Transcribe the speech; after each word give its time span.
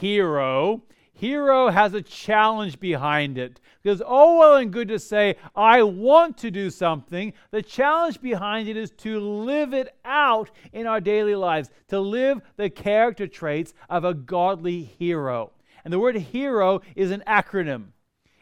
hero, 0.00 0.82
hero 1.12 1.68
has 1.68 1.94
a 1.94 2.02
challenge 2.02 2.80
behind 2.80 3.38
it. 3.38 3.60
Because, 3.82 4.02
oh, 4.04 4.38
well 4.38 4.56
and 4.56 4.72
good 4.72 4.88
to 4.88 4.98
say, 4.98 5.36
I 5.54 5.82
want 5.82 6.36
to 6.38 6.50
do 6.50 6.70
something. 6.70 7.32
The 7.50 7.62
challenge 7.62 8.20
behind 8.20 8.68
it 8.68 8.76
is 8.76 8.90
to 8.98 9.20
live 9.20 9.72
it 9.72 9.96
out 10.04 10.50
in 10.72 10.86
our 10.86 11.00
daily 11.00 11.34
lives, 11.34 11.70
to 11.88 12.00
live 12.00 12.40
the 12.56 12.70
character 12.70 13.26
traits 13.26 13.74
of 13.88 14.04
a 14.04 14.14
godly 14.14 14.82
hero. 14.82 15.52
And 15.84 15.92
the 15.92 15.98
word 15.98 16.16
hero 16.16 16.80
is 16.96 17.10
an 17.10 17.22
acronym 17.26 17.92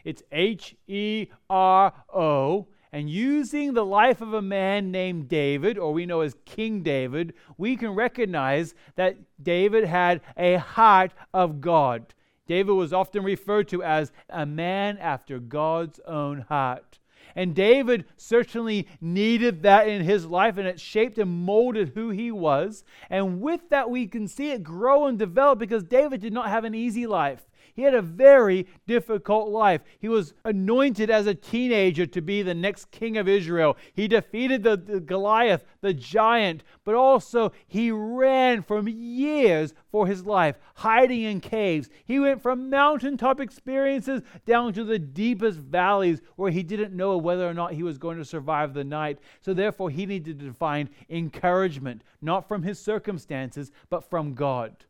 it's 0.07 0.23
H 0.31 0.77
E 0.87 1.27
R 1.51 1.93
O. 2.15 2.69
And 2.97 3.11
using 3.11 3.75
the 3.75 3.85
life 3.85 4.23
of 4.23 4.33
a 4.33 4.41
man 4.41 4.91
named 4.91 5.29
David, 5.29 5.77
or 5.77 5.93
we 5.93 6.07
know 6.07 6.23
as 6.23 6.35
King 6.47 6.83
David, 6.83 7.35
we 7.59 7.77
can 7.77 7.91
recognize 7.91 8.75
that 8.95 9.19
David 9.43 9.85
had 9.85 10.23
a 10.35 10.55
heart 10.55 11.13
of 11.35 11.61
God. 11.61 12.15
David 12.47 12.73
was 12.73 12.95
often 12.95 13.23
referred 13.23 13.69
to 13.69 13.83
as 13.83 14.13
a 14.31 14.47
man 14.47 14.97
after 14.97 15.39
God's 15.39 16.01
own 16.07 16.47
heart. 16.49 16.99
And 17.35 17.55
David 17.55 18.07
certainly 18.17 18.89
needed 18.99 19.63
that 19.63 19.87
in 19.87 20.03
his 20.03 20.25
life, 20.25 20.57
and 20.57 20.67
it 20.67 20.81
shaped 20.81 21.19
and 21.19 21.31
molded 21.31 21.91
who 21.91 22.09
he 22.09 22.33
was. 22.33 22.83
And 23.11 23.43
with 23.43 23.69
that, 23.69 23.91
we 23.91 24.07
can 24.07 24.27
see 24.27 24.53
it 24.53 24.63
grow 24.63 25.05
and 25.05 25.19
develop 25.19 25.59
because 25.59 25.83
David 25.83 26.23
did 26.23 26.33
not 26.33 26.49
have 26.49 26.65
an 26.65 26.75
easy 26.75 27.07
life. 27.07 27.47
He 27.77 27.83
had 27.83 27.95
a 27.95 28.01
very 28.01 28.67
difficult 28.87 29.51
life. 29.51 29.83
He 29.99 30.09
was 30.09 30.33
anointed 30.47 31.11
as 31.11 31.27
a 31.27 31.35
teenager 31.35 32.07
to 32.07 32.23
be 32.23 32.41
the 32.41 32.55
next 32.55 32.91
king 32.91 33.19
of 33.19 33.29
Israel. 33.29 33.77
He 33.93 34.09
defeated 34.09 34.63
the, 34.63 34.79
the 34.79 34.99
Goliath, 34.99 35.67
the 35.83 35.93
giant, 35.93 36.65
but 36.85 36.95
also 36.95 37.53
he 37.67 37.91
ran 37.91 38.63
for 38.63 38.81
years 38.89 39.75
for 39.93 40.07
his 40.07 40.25
life, 40.25 40.57
hiding 40.77 41.23
in 41.25 41.41
caves. 41.41 41.91
He 42.07 42.19
went 42.19 42.41
from 42.41 42.71
mountaintop 42.71 43.41
experiences 43.41 44.23
down 44.47 44.73
to 44.73 44.83
the 44.83 44.99
deepest 44.99 45.59
valleys 45.59 46.23
where 46.37 46.51
he 46.51 46.63
didn't 46.63 46.97
know 46.97 47.19
whether 47.19 47.47
or 47.47 47.55
not 47.55 47.75
he 47.75 47.83
was 47.83 47.99
going 47.99 48.17
to 48.17 48.25
survive 48.25 48.73
the 48.73 48.85
night. 48.85 49.19
So, 49.43 49.53
therefore, 49.53 49.91
he 49.91 50.07
needed 50.07 50.41
to 50.41 50.55
find 50.55 50.89
encouragement, 51.11 52.05
not 52.23 52.49
from 52.49 52.63
his 52.63 52.79
circumstances, 52.79 53.71
but 53.91 54.09
from 54.09 54.33
God. 54.33 54.87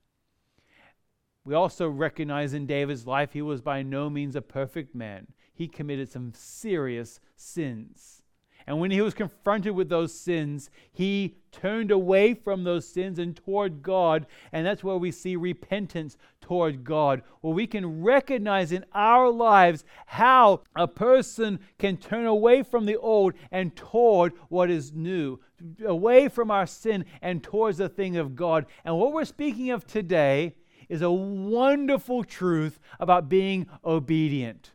We 1.47 1.55
also 1.55 1.89
recognize 1.89 2.55
in 2.55 2.67
David's 2.67 3.07
life 3.07 3.33
he 3.33 3.41
was 3.41 3.61
by 3.61 3.83
no 3.83 4.11
means 4.11 4.35
a 4.35 4.43
perfect 4.43 4.97
man. 4.97 5.29
He 5.55 5.69
committed 5.69 6.11
some 6.11 6.33
serious 6.35 7.21
sins. 7.37 8.23
And 8.67 8.81
when 8.81 8.91
he 8.91 9.01
was 9.01 9.15
confronted 9.15 9.73
with 9.73 9.89
those 9.89 10.13
sins, 10.13 10.71
he 10.93 11.37
turned 11.53 11.93
away 11.93 12.35
from 12.35 12.65
those 12.65 12.85
sins 12.89 13.21
and 13.21 13.37
toward 13.37 13.81
God. 13.81 14.27
And 14.51 14.67
that's 14.67 14.83
where 14.83 14.97
we 14.97 15.13
see 15.13 15.37
repentance 15.37 16.17
toward 16.41 16.83
God, 16.83 17.23
where 17.43 17.55
we 17.55 17.69
can 17.69 18.03
recognize 18.03 18.73
in 18.73 18.85
our 18.93 19.31
lives 19.31 19.85
how 20.07 20.63
a 20.75 20.89
person 20.89 21.61
can 21.79 21.97
turn 21.97 22.27
away 22.27 22.65
from 22.65 22.87
the 22.87 22.97
old 22.97 23.35
and 23.53 23.75
toward 23.77 24.33
what 24.49 24.69
is 24.69 24.93
new, 24.93 25.39
away 25.85 26.29
from 26.29 26.51
our 26.51 26.67
sin 26.67 27.05
and 27.23 27.45
towards 27.45 27.79
the 27.79 27.89
thing 27.89 28.17
of 28.17 28.35
God. 28.35 28.67
And 28.85 28.99
what 28.99 29.13
we're 29.13 29.25
speaking 29.25 29.71
of 29.71 29.87
today 29.87 30.57
is 30.89 31.03
a 31.03 31.11
wonderful 31.11 32.25
truth 32.25 32.79
about 33.01 33.29
being 33.29 33.67
obedient. 33.85 34.73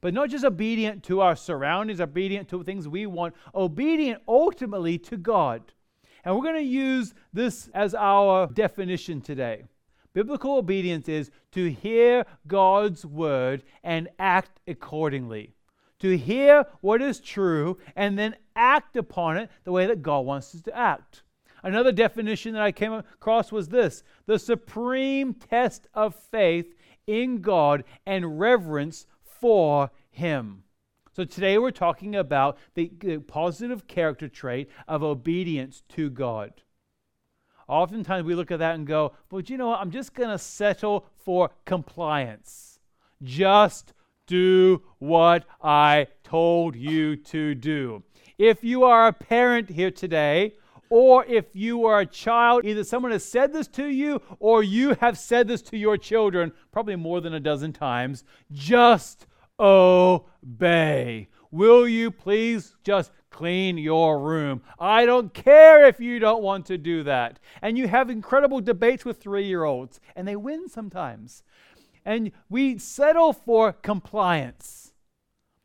But 0.00 0.14
not 0.14 0.30
just 0.30 0.44
obedient 0.44 1.02
to 1.04 1.20
our 1.20 1.34
surroundings, 1.34 2.00
obedient 2.00 2.48
to 2.50 2.62
things 2.62 2.86
we 2.86 3.06
want, 3.06 3.34
obedient 3.54 4.22
ultimately 4.28 4.98
to 4.98 5.16
God. 5.16 5.72
And 6.24 6.34
we're 6.34 6.42
going 6.42 6.54
to 6.54 6.62
use 6.62 7.14
this 7.32 7.68
as 7.74 7.94
our 7.94 8.46
definition 8.48 9.20
today. 9.20 9.64
Biblical 10.14 10.56
obedience 10.56 11.08
is 11.08 11.30
to 11.52 11.70
hear 11.70 12.24
God's 12.46 13.04
word 13.04 13.62
and 13.82 14.08
act 14.18 14.60
accordingly. 14.66 15.54
To 16.00 16.16
hear 16.16 16.64
what 16.80 17.02
is 17.02 17.20
true 17.20 17.78
and 17.96 18.18
then 18.18 18.36
act 18.54 18.96
upon 18.96 19.36
it 19.36 19.50
the 19.64 19.72
way 19.72 19.86
that 19.86 20.02
God 20.02 20.20
wants 20.20 20.54
us 20.54 20.60
to 20.62 20.76
act. 20.76 21.22
Another 21.62 21.92
definition 21.92 22.54
that 22.54 22.62
I 22.62 22.72
came 22.72 22.92
across 22.92 23.50
was 23.50 23.68
this 23.68 24.02
the 24.26 24.38
supreme 24.38 25.34
test 25.34 25.88
of 25.94 26.14
faith 26.14 26.74
in 27.06 27.40
God 27.40 27.84
and 28.06 28.38
reverence 28.38 29.06
for 29.22 29.90
Him. 30.10 30.62
So 31.12 31.24
today 31.24 31.58
we're 31.58 31.72
talking 31.72 32.14
about 32.14 32.58
the, 32.74 32.92
the 33.00 33.18
positive 33.18 33.88
character 33.88 34.28
trait 34.28 34.68
of 34.86 35.02
obedience 35.02 35.82
to 35.90 36.10
God. 36.10 36.52
Oftentimes 37.66 38.24
we 38.24 38.34
look 38.34 38.50
at 38.50 38.60
that 38.60 38.76
and 38.76 38.86
go, 38.86 39.12
but 39.28 39.50
you 39.50 39.56
know 39.56 39.68
what? 39.68 39.80
I'm 39.80 39.90
just 39.90 40.14
going 40.14 40.30
to 40.30 40.38
settle 40.38 41.06
for 41.16 41.50
compliance. 41.64 42.78
Just 43.22 43.92
do 44.26 44.82
what 44.98 45.44
I 45.60 46.06
told 46.22 46.76
you 46.76 47.16
to 47.16 47.54
do. 47.54 48.04
If 48.38 48.62
you 48.62 48.84
are 48.84 49.08
a 49.08 49.12
parent 49.12 49.70
here 49.70 49.90
today, 49.90 50.54
or 50.90 51.24
if 51.26 51.46
you 51.54 51.84
are 51.86 52.00
a 52.00 52.06
child, 52.06 52.64
either 52.64 52.84
someone 52.84 53.12
has 53.12 53.24
said 53.24 53.52
this 53.52 53.68
to 53.68 53.86
you 53.86 54.20
or 54.38 54.62
you 54.62 54.94
have 55.00 55.18
said 55.18 55.48
this 55.48 55.62
to 55.62 55.76
your 55.76 55.96
children, 55.96 56.52
probably 56.72 56.96
more 56.96 57.20
than 57.20 57.34
a 57.34 57.40
dozen 57.40 57.72
times. 57.72 58.24
Just 58.52 59.26
obey. 59.60 61.28
Will 61.50 61.88
you 61.88 62.10
please 62.10 62.76
just 62.84 63.10
clean 63.30 63.78
your 63.78 64.18
room? 64.18 64.62
I 64.78 65.06
don't 65.06 65.32
care 65.32 65.86
if 65.86 66.00
you 66.00 66.18
don't 66.18 66.42
want 66.42 66.66
to 66.66 66.78
do 66.78 67.02
that. 67.04 67.38
And 67.62 67.78
you 67.78 67.88
have 67.88 68.10
incredible 68.10 68.60
debates 68.60 69.04
with 69.04 69.20
three 69.20 69.46
year 69.46 69.64
olds, 69.64 70.00
and 70.14 70.26
they 70.26 70.36
win 70.36 70.68
sometimes. 70.68 71.42
And 72.04 72.32
we 72.48 72.78
settle 72.78 73.32
for 73.32 73.72
compliance. 73.72 74.92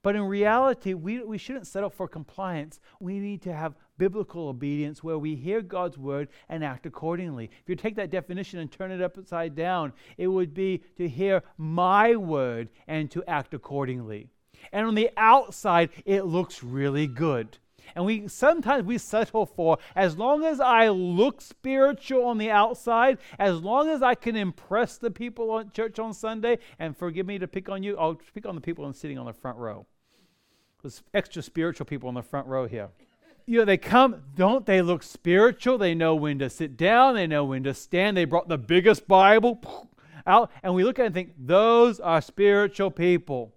But 0.01 0.17
in 0.17 0.23
reality, 0.23 0.93
we, 0.93 1.23
we 1.23 1.37
shouldn't 1.37 1.65
settle 1.65 1.89
for 1.89 2.09
compliance. 2.09 2.81
We 2.99 3.19
need 3.19 3.41
to 3.43 3.53
have 3.53 3.75
biblical 3.97 4.47
obedience 4.47 5.03
where 5.03 5.17
we 5.17 5.35
hear 5.35 5.61
God's 5.61 5.97
word 5.97 6.29
and 6.49 6.63
act 6.63 6.85
accordingly. 6.85 7.49
If 7.61 7.69
you 7.69 7.75
take 7.75 7.95
that 7.95 8.09
definition 8.09 8.59
and 8.59 8.71
turn 8.71 8.91
it 8.91 9.01
upside 9.01 9.55
down, 9.55 9.93
it 10.17 10.27
would 10.27 10.53
be 10.53 10.83
to 10.97 11.07
hear 11.07 11.43
my 11.57 12.15
word 12.15 12.69
and 12.87 13.09
to 13.11 13.23
act 13.27 13.53
accordingly. 13.53 14.27
And 14.71 14.87
on 14.87 14.95
the 14.95 15.09
outside, 15.17 15.89
it 16.05 16.25
looks 16.25 16.63
really 16.63 17.07
good. 17.07 17.57
And 17.95 18.05
we 18.05 18.29
sometimes 18.29 18.85
we 18.85 18.97
settle 18.97 19.45
for 19.45 19.77
as 19.95 20.17
long 20.17 20.45
as 20.45 20.61
I 20.61 20.87
look 20.87 21.41
spiritual 21.41 22.25
on 22.25 22.37
the 22.37 22.49
outside, 22.49 23.17
as 23.37 23.59
long 23.59 23.89
as 23.89 24.01
I 24.01 24.15
can 24.15 24.37
impress 24.37 24.97
the 24.97 25.11
people 25.11 25.59
at 25.59 25.73
church 25.73 25.99
on 25.99 26.13
Sunday, 26.13 26.59
and 26.79 26.95
forgive 26.95 27.25
me 27.25 27.39
to 27.39 27.47
pick 27.47 27.67
on 27.67 27.83
you, 27.83 27.97
I'll 27.97 28.19
pick 28.33 28.45
on 28.45 28.55
the 28.55 28.61
people 28.61 28.91
sitting 28.93 29.17
on 29.17 29.25
the 29.25 29.33
front 29.33 29.57
row. 29.57 29.85
There's 30.81 31.03
extra 31.13 31.41
spiritual 31.41 31.85
people 31.85 32.07
on 32.07 32.15
the 32.15 32.21
front 32.21 32.47
row 32.47 32.67
here 32.67 32.89
you 33.45 33.59
know, 33.59 33.65
they 33.65 33.77
come, 33.77 34.23
don't 34.35 34.65
they 34.65 34.81
look 34.81 35.03
spiritual? 35.03 35.77
They 35.77 35.93
know 35.93 36.15
when 36.15 36.39
to 36.39 36.49
sit 36.49 36.77
down, 36.77 37.15
they 37.15 37.27
know 37.27 37.43
when 37.43 37.63
to 37.63 37.73
stand. 37.73 38.15
They 38.15 38.25
brought 38.25 38.47
the 38.47 38.57
biggest 38.57 39.07
Bible 39.07 39.61
out, 40.25 40.51
and 40.61 40.73
we 40.73 40.83
look 40.83 40.99
at 40.99 41.03
it 41.03 41.05
and 41.07 41.15
think, 41.15 41.33
those 41.37 41.99
are 41.99 42.21
spiritual 42.21 42.91
people. 42.91 43.53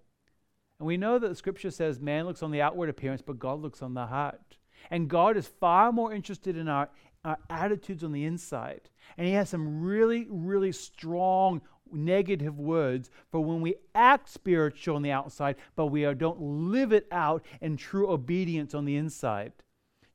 And 0.79 0.87
we 0.87 0.97
know 0.97 1.17
that 1.17 1.27
the 1.27 1.35
scripture 1.35 1.71
says 1.71 1.99
man 1.99 2.25
looks 2.25 2.43
on 2.43 2.51
the 2.51 2.61
outward 2.61 2.89
appearance, 2.89 3.21
but 3.21 3.39
God 3.39 3.61
looks 3.61 3.81
on 3.81 3.93
the 3.93 4.05
heart. 4.05 4.57
And 4.91 5.09
God 5.09 5.37
is 5.37 5.47
far 5.47 5.91
more 5.91 6.13
interested 6.13 6.55
in 6.55 6.67
our, 6.67 6.89
our 7.25 7.37
attitudes 7.49 8.03
on 8.03 8.11
the 8.11 8.25
inside. 8.25 8.89
And 9.17 9.25
He 9.25 9.33
has 9.33 9.49
some 9.49 9.81
really, 9.81 10.27
really 10.29 10.71
strong 10.71 11.61
negative 11.91 12.59
words 12.59 13.09
for 13.31 13.39
when 13.39 13.61
we 13.61 13.75
act 13.95 14.29
spiritual 14.29 14.97
on 14.97 15.01
the 15.01 15.11
outside, 15.11 15.55
but 15.75 15.87
we 15.87 16.03
don't 16.13 16.39
live 16.39 16.91
it 16.91 17.07
out 17.11 17.43
in 17.61 17.77
true 17.77 18.11
obedience 18.11 18.73
on 18.73 18.85
the 18.85 18.97
inside. 18.97 19.53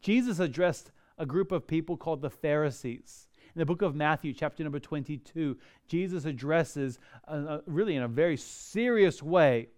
Jesus 0.02 0.40
addressed 0.40 0.90
a 1.16 1.24
group 1.24 1.52
of 1.52 1.66
people 1.66 1.96
called 1.96 2.20
the 2.20 2.30
Pharisees. 2.30 3.28
In 3.54 3.58
the 3.58 3.66
book 3.66 3.82
of 3.82 3.94
Matthew, 3.94 4.32
chapter 4.32 4.62
number 4.62 4.80
22, 4.80 5.56
Jesus 5.86 6.24
addresses, 6.24 6.98
uh, 7.28 7.30
uh, 7.30 7.60
really 7.66 7.96
in 7.96 8.02
a 8.02 8.08
very 8.08 8.36
serious 8.36 9.22
way, 9.22 9.68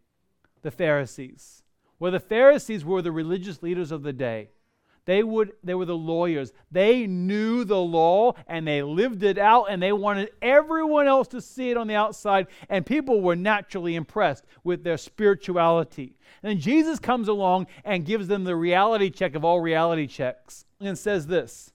the 0.63 0.71
Pharisees. 0.71 1.63
Where 1.99 2.11
the 2.11 2.21
Pharisees 2.21 2.85
were 2.85 3.03
the 3.03 3.13
religious 3.13 3.63
leaders 3.63 3.93
of 3.93 4.03
the 4.03 4.13
day. 4.13 4.51
They 5.07 5.23
would 5.23 5.53
they 5.63 5.75
were 5.75 5.85
the 5.85 5.97
lawyers. 5.97 6.53
They 6.71 7.07
knew 7.07 7.65
the 7.65 7.81
law 7.81 8.33
and 8.47 8.67
they 8.67 8.83
lived 8.83 9.23
it 9.23 9.39
out 9.39 9.67
and 9.69 9.83
they 9.83 9.93
wanted 9.93 10.31
everyone 10.41 11.07
else 11.07 11.29
to 11.29 11.41
see 11.41 11.71
it 11.71 11.77
on 11.77 11.89
the 11.89 11.95
outside 11.95 12.47
and 12.69 12.87
people 12.87 13.21
were 13.21 13.37
naturally 13.37 13.97
impressed 13.97 14.45
with 14.63 14.83
their 14.83 14.97
spirituality. 14.97 16.17
And 16.43 16.51
then 16.51 16.61
Jesus 16.61 16.99
comes 16.99 17.29
along 17.29 17.67
and 17.85 18.07
gives 18.07 18.29
them 18.29 18.45
the 18.45 18.57
reality 18.57 19.11
check 19.11 19.35
of 19.35 19.45
all 19.45 19.61
reality 19.61 20.07
checks 20.07 20.65
and 20.81 20.97
says 20.97 21.27
this. 21.27 21.73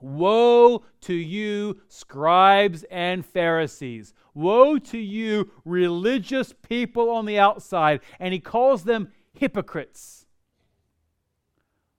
Woe 0.00 0.84
to 1.02 1.14
you, 1.14 1.80
scribes 1.88 2.84
and 2.90 3.24
Pharisees. 3.24 4.12
Woe 4.34 4.78
to 4.78 4.98
you, 4.98 5.50
religious 5.64 6.52
people 6.52 7.08
on 7.10 7.24
the 7.24 7.38
outside. 7.38 8.00
And 8.20 8.34
he 8.34 8.40
calls 8.40 8.84
them 8.84 9.08
hypocrites. 9.32 10.25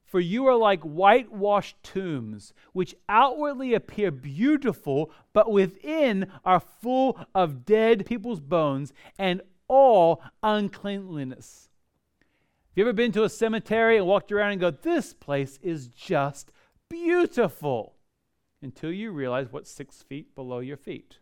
For 0.07 0.21
you 0.21 0.45
are 0.48 0.56
like 0.56 0.81
whitewashed 0.83 1.83
tombs, 1.83 2.54
which 2.71 2.95
outwardly 3.09 3.74
appear 3.74 4.09
beautiful, 4.09 5.12
but 5.33 5.51
within 5.51 6.31
are 6.45 6.62
full 6.62 7.19
of 7.36 7.65
dead 7.65 8.06
people's 8.06 8.39
bones 8.39 8.94
and 9.19 9.42
all 9.68 10.24
uncleanliness. 10.42 11.68
Have 12.21 12.77
you 12.77 12.83
ever 12.86 12.94
been 12.94 13.12
to 13.12 13.25
a 13.25 13.30
cemetery 13.30 13.98
and 13.98 14.07
walked 14.07 14.31
around 14.31 14.51
and 14.54 14.62
go, 14.62 14.71
This 14.71 15.13
place 15.13 15.59
is 15.62 15.89
just 15.89 16.54
beautiful? 16.89 17.95
Until 18.62 18.94
you 18.94 19.12
realize 19.12 19.51
what's 19.51 19.69
six 19.69 20.04
feet 20.04 20.33
below 20.36 20.59
your 20.59 20.77
feet. 20.77 21.19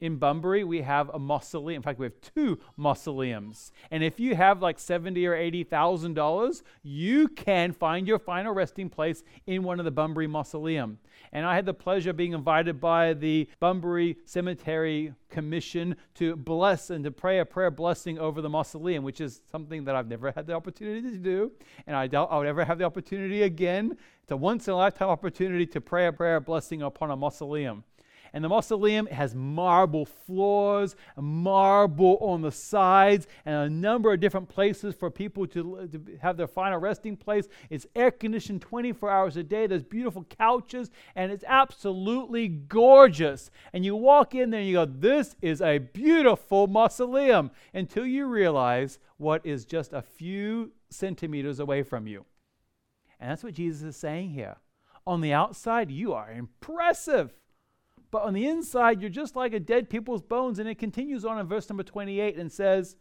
In 0.00 0.16
Bunbury, 0.16 0.64
we 0.64 0.82
have 0.82 1.08
a 1.14 1.18
mausoleum. 1.18 1.76
In 1.76 1.82
fact, 1.82 1.98
we 1.98 2.06
have 2.06 2.20
two 2.20 2.58
mausoleums. 2.76 3.72
And 3.90 4.02
if 4.02 4.18
you 4.18 4.34
have 4.34 4.60
like 4.60 4.78
seventy 4.78 5.24
or 5.24 5.34
eighty 5.34 5.64
thousand 5.64 6.14
dollars, 6.14 6.62
you 6.82 7.28
can 7.28 7.72
find 7.72 8.06
your 8.06 8.18
final 8.18 8.52
resting 8.52 8.90
place 8.90 9.22
in 9.46 9.62
one 9.62 9.78
of 9.78 9.84
the 9.84 9.90
Bunbury 9.90 10.26
mausoleum. 10.26 10.98
And 11.32 11.46
I 11.46 11.54
had 11.54 11.64
the 11.64 11.74
pleasure 11.74 12.10
of 12.10 12.16
being 12.16 12.32
invited 12.32 12.80
by 12.80 13.14
the 13.14 13.48
Bunbury 13.60 14.18
Cemetery 14.24 15.14
Commission 15.30 15.96
to 16.16 16.36
bless 16.36 16.90
and 16.90 17.02
to 17.04 17.10
pray 17.10 17.38
a 17.38 17.44
prayer 17.44 17.70
blessing 17.70 18.18
over 18.18 18.42
the 18.42 18.50
mausoleum, 18.50 19.04
which 19.04 19.20
is 19.20 19.40
something 19.50 19.84
that 19.84 19.94
I've 19.96 20.08
never 20.08 20.32
had 20.32 20.46
the 20.46 20.54
opportunity 20.54 21.02
to 21.12 21.18
do, 21.18 21.52
and 21.86 21.96
I 21.96 22.08
doubt 22.08 22.28
I'll 22.30 22.46
ever 22.46 22.64
have 22.64 22.78
the 22.78 22.84
opportunity 22.84 23.42
again. 23.42 23.96
It's 24.22 24.32
a 24.32 24.36
once 24.36 24.68
in 24.68 24.74
a 24.74 24.76
lifetime 24.76 25.08
opportunity 25.08 25.66
to 25.66 25.80
pray 25.80 26.06
a 26.06 26.12
prayer 26.12 26.40
blessing 26.40 26.82
upon 26.82 27.10
a 27.10 27.16
mausoleum. 27.16 27.84
And 28.34 28.42
the 28.42 28.48
mausoleum 28.48 29.06
has 29.06 29.32
marble 29.32 30.04
floors, 30.04 30.96
marble 31.16 32.18
on 32.20 32.42
the 32.42 32.50
sides, 32.50 33.28
and 33.46 33.54
a 33.54 33.70
number 33.70 34.12
of 34.12 34.18
different 34.18 34.48
places 34.48 34.92
for 34.92 35.08
people 35.08 35.46
to, 35.46 35.88
to 35.92 36.18
have 36.20 36.36
their 36.36 36.48
final 36.48 36.80
resting 36.80 37.16
place. 37.16 37.46
It's 37.70 37.86
air 37.94 38.10
conditioned 38.10 38.60
24 38.60 39.08
hours 39.08 39.36
a 39.36 39.44
day. 39.44 39.68
There's 39.68 39.84
beautiful 39.84 40.24
couches, 40.24 40.90
and 41.14 41.30
it's 41.30 41.44
absolutely 41.46 42.48
gorgeous. 42.48 43.52
And 43.72 43.84
you 43.84 43.94
walk 43.94 44.34
in 44.34 44.50
there 44.50 44.60
and 44.60 44.68
you 44.68 44.74
go, 44.74 44.84
This 44.84 45.36
is 45.40 45.62
a 45.62 45.78
beautiful 45.78 46.66
mausoleum, 46.66 47.52
until 47.72 48.04
you 48.04 48.26
realize 48.26 48.98
what 49.16 49.46
is 49.46 49.64
just 49.64 49.92
a 49.92 50.02
few 50.02 50.72
centimeters 50.90 51.60
away 51.60 51.84
from 51.84 52.08
you. 52.08 52.24
And 53.20 53.30
that's 53.30 53.44
what 53.44 53.54
Jesus 53.54 53.82
is 53.82 53.96
saying 53.96 54.30
here. 54.30 54.56
On 55.06 55.20
the 55.20 55.32
outside, 55.32 55.92
you 55.92 56.14
are 56.14 56.32
impressive. 56.32 57.32
But 58.14 58.22
on 58.22 58.34
the 58.34 58.46
inside, 58.46 59.00
you're 59.00 59.10
just 59.10 59.34
like 59.34 59.54
a 59.54 59.58
dead 59.58 59.90
people's 59.90 60.22
bones. 60.22 60.60
And 60.60 60.68
it 60.68 60.78
continues 60.78 61.24
on 61.24 61.40
in 61.40 61.48
verse 61.48 61.68
number 61.68 61.82
28 61.82 62.36
and 62.36 62.52
says, 62.52 62.94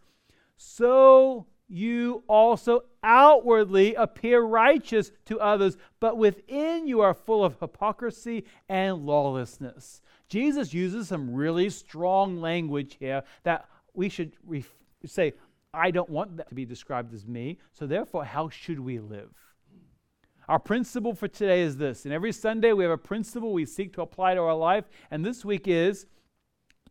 So 0.58 1.46
you 1.68 2.24
also 2.28 2.86
outwardly 3.04 3.94
appear 3.94 4.42
righteous 4.42 5.12
to 5.26 5.40
others, 5.40 5.78
but 6.00 6.18
within 6.18 6.88
you 6.88 7.02
are 7.02 7.14
full 7.14 7.46
of 7.46 7.60
hypocrisy 7.60 8.46
and 8.68 9.06
lawlessness. 9.06 10.02
Jesus 10.30 10.74
uses 10.74 11.10
some 11.10 11.36
really 11.36 11.70
strong 11.70 12.42
language 12.42 12.98
here 13.00 13.22
that 13.44 13.70
we 13.94 14.10
should 14.10 14.36
ref- 14.44 14.74
say, 15.06 15.34
I 15.76 15.92
don't 15.92 16.10
want 16.10 16.38
that 16.38 16.50
to 16.50 16.56
be 16.56 16.66
described 16.66 17.14
as 17.14 17.28
me, 17.28 17.60
so 17.72 17.86
therefore, 17.86 18.26
how 18.26 18.50
should 18.50 18.80
we 18.80 18.98
live? 18.98 19.30
Our 20.50 20.60
principle 20.60 21.16
for 21.16 21.28
today 21.28 21.62
is 21.62 21.78
this. 21.78 22.06
And 22.06 22.14
every 22.14 22.32
Sunday 22.32 22.74
we 22.74 22.84
have 22.84 22.92
a 22.92 22.98
principle 22.98 23.54
we 23.54 23.66
seek 23.66 23.94
to 23.94 24.02
apply 24.02 24.36
to 24.36 24.42
our 24.42 24.56
life. 24.56 24.86
And 25.10 25.26
this 25.26 25.46
week 25.46 25.68
is 25.68 26.06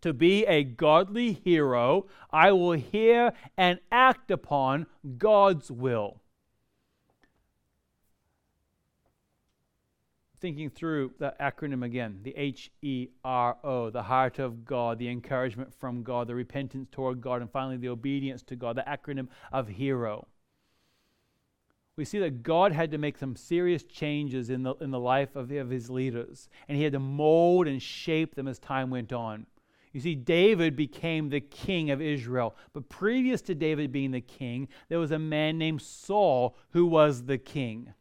to 0.00 0.12
be 0.12 0.44
a 0.46 0.64
godly 0.64 1.32
hero, 1.32 2.06
I 2.30 2.52
will 2.52 2.72
hear 2.72 3.32
and 3.56 3.78
act 3.90 4.30
upon 4.30 4.86
God's 5.16 5.70
will. 5.70 6.20
Thinking 10.40 10.70
through 10.70 11.12
the 11.20 11.34
acronym 11.40 11.84
again 11.84 12.18
the 12.24 12.34
H 12.36 12.72
E 12.82 13.08
R 13.24 13.56
O, 13.62 13.90
the 13.90 14.02
heart 14.02 14.40
of 14.40 14.64
God, 14.64 14.98
the 14.98 15.08
encouragement 15.08 15.72
from 15.72 16.02
God, 16.02 16.26
the 16.26 16.34
repentance 16.34 16.88
toward 16.90 17.20
God, 17.20 17.42
and 17.42 17.50
finally 17.50 17.76
the 17.76 17.88
obedience 17.88 18.42
to 18.44 18.56
God, 18.56 18.76
the 18.76 18.82
acronym 18.82 19.28
of 19.52 19.68
hero 19.68 20.26
we 21.96 22.04
see 22.04 22.18
that 22.20 22.42
God 22.42 22.72
had 22.72 22.90
to 22.92 22.98
make 22.98 23.18
some 23.18 23.36
serious 23.36 23.82
changes 23.82 24.48
in 24.50 24.62
the, 24.62 24.74
in 24.76 24.90
the 24.90 25.00
life 25.00 25.36
of, 25.36 25.50
of 25.50 25.70
his 25.70 25.90
leaders, 25.90 26.48
and 26.68 26.76
he 26.76 26.84
had 26.84 26.94
to 26.94 26.98
mold 26.98 27.66
and 27.66 27.82
shape 27.82 28.34
them 28.34 28.48
as 28.48 28.58
time 28.58 28.90
went 28.90 29.12
on. 29.12 29.46
You 29.92 30.00
see, 30.00 30.14
David 30.14 30.74
became 30.74 31.28
the 31.28 31.40
king 31.40 31.90
of 31.90 32.00
Israel. 32.00 32.56
But 32.72 32.88
previous 32.88 33.42
to 33.42 33.54
David 33.54 33.92
being 33.92 34.10
the 34.10 34.22
king, 34.22 34.68
there 34.88 34.98
was 34.98 35.10
a 35.10 35.18
man 35.18 35.58
named 35.58 35.82
Saul 35.82 36.56
who 36.70 36.86
was 36.86 37.24
the 37.24 37.36
king. 37.36 37.92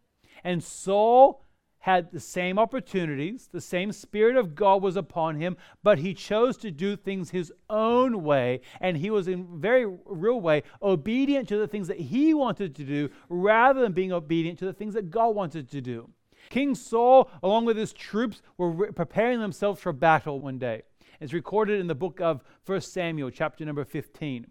And 0.43 0.63
Saul 0.63 1.45
had 1.81 2.11
the 2.11 2.19
same 2.19 2.57
opportunities, 2.57 3.49
the 3.51 3.61
same 3.61 3.91
Spirit 3.91 4.37
of 4.37 4.55
God 4.55 4.81
was 4.81 4.95
upon 4.95 5.35
him, 5.35 5.57
but 5.83 5.99
he 5.99 6.13
chose 6.13 6.55
to 6.57 6.71
do 6.71 6.95
things 6.95 7.31
his 7.31 7.51
own 7.69 8.23
way, 8.23 8.61
and 8.79 8.97
he 8.97 9.09
was 9.09 9.27
in 9.27 9.59
very 9.59 9.85
real 10.05 10.39
way 10.39 10.63
obedient 10.81 11.47
to 11.49 11.57
the 11.57 11.67
things 11.67 11.87
that 11.87 11.99
he 11.99 12.33
wanted 12.33 12.75
to 12.75 12.83
do 12.83 13.09
rather 13.29 13.81
than 13.81 13.93
being 13.93 14.11
obedient 14.11 14.59
to 14.59 14.65
the 14.65 14.73
things 14.73 14.93
that 14.93 15.09
God 15.09 15.35
wanted 15.35 15.69
to 15.71 15.81
do. 15.81 16.09
King 16.49 16.75
Saul, 16.75 17.29
along 17.41 17.65
with 17.65 17.77
his 17.77 17.93
troops, 17.93 18.41
were 18.57 18.91
preparing 18.91 19.39
themselves 19.39 19.81
for 19.81 19.91
battle 19.91 20.39
one 20.39 20.59
day. 20.59 20.83
It's 21.19 21.33
recorded 21.33 21.79
in 21.79 21.87
the 21.87 21.95
book 21.95 22.19
of 22.21 22.43
1 22.65 22.81
Samuel, 22.81 23.29
chapter 23.29 23.65
number 23.65 23.85
15. 23.85 24.47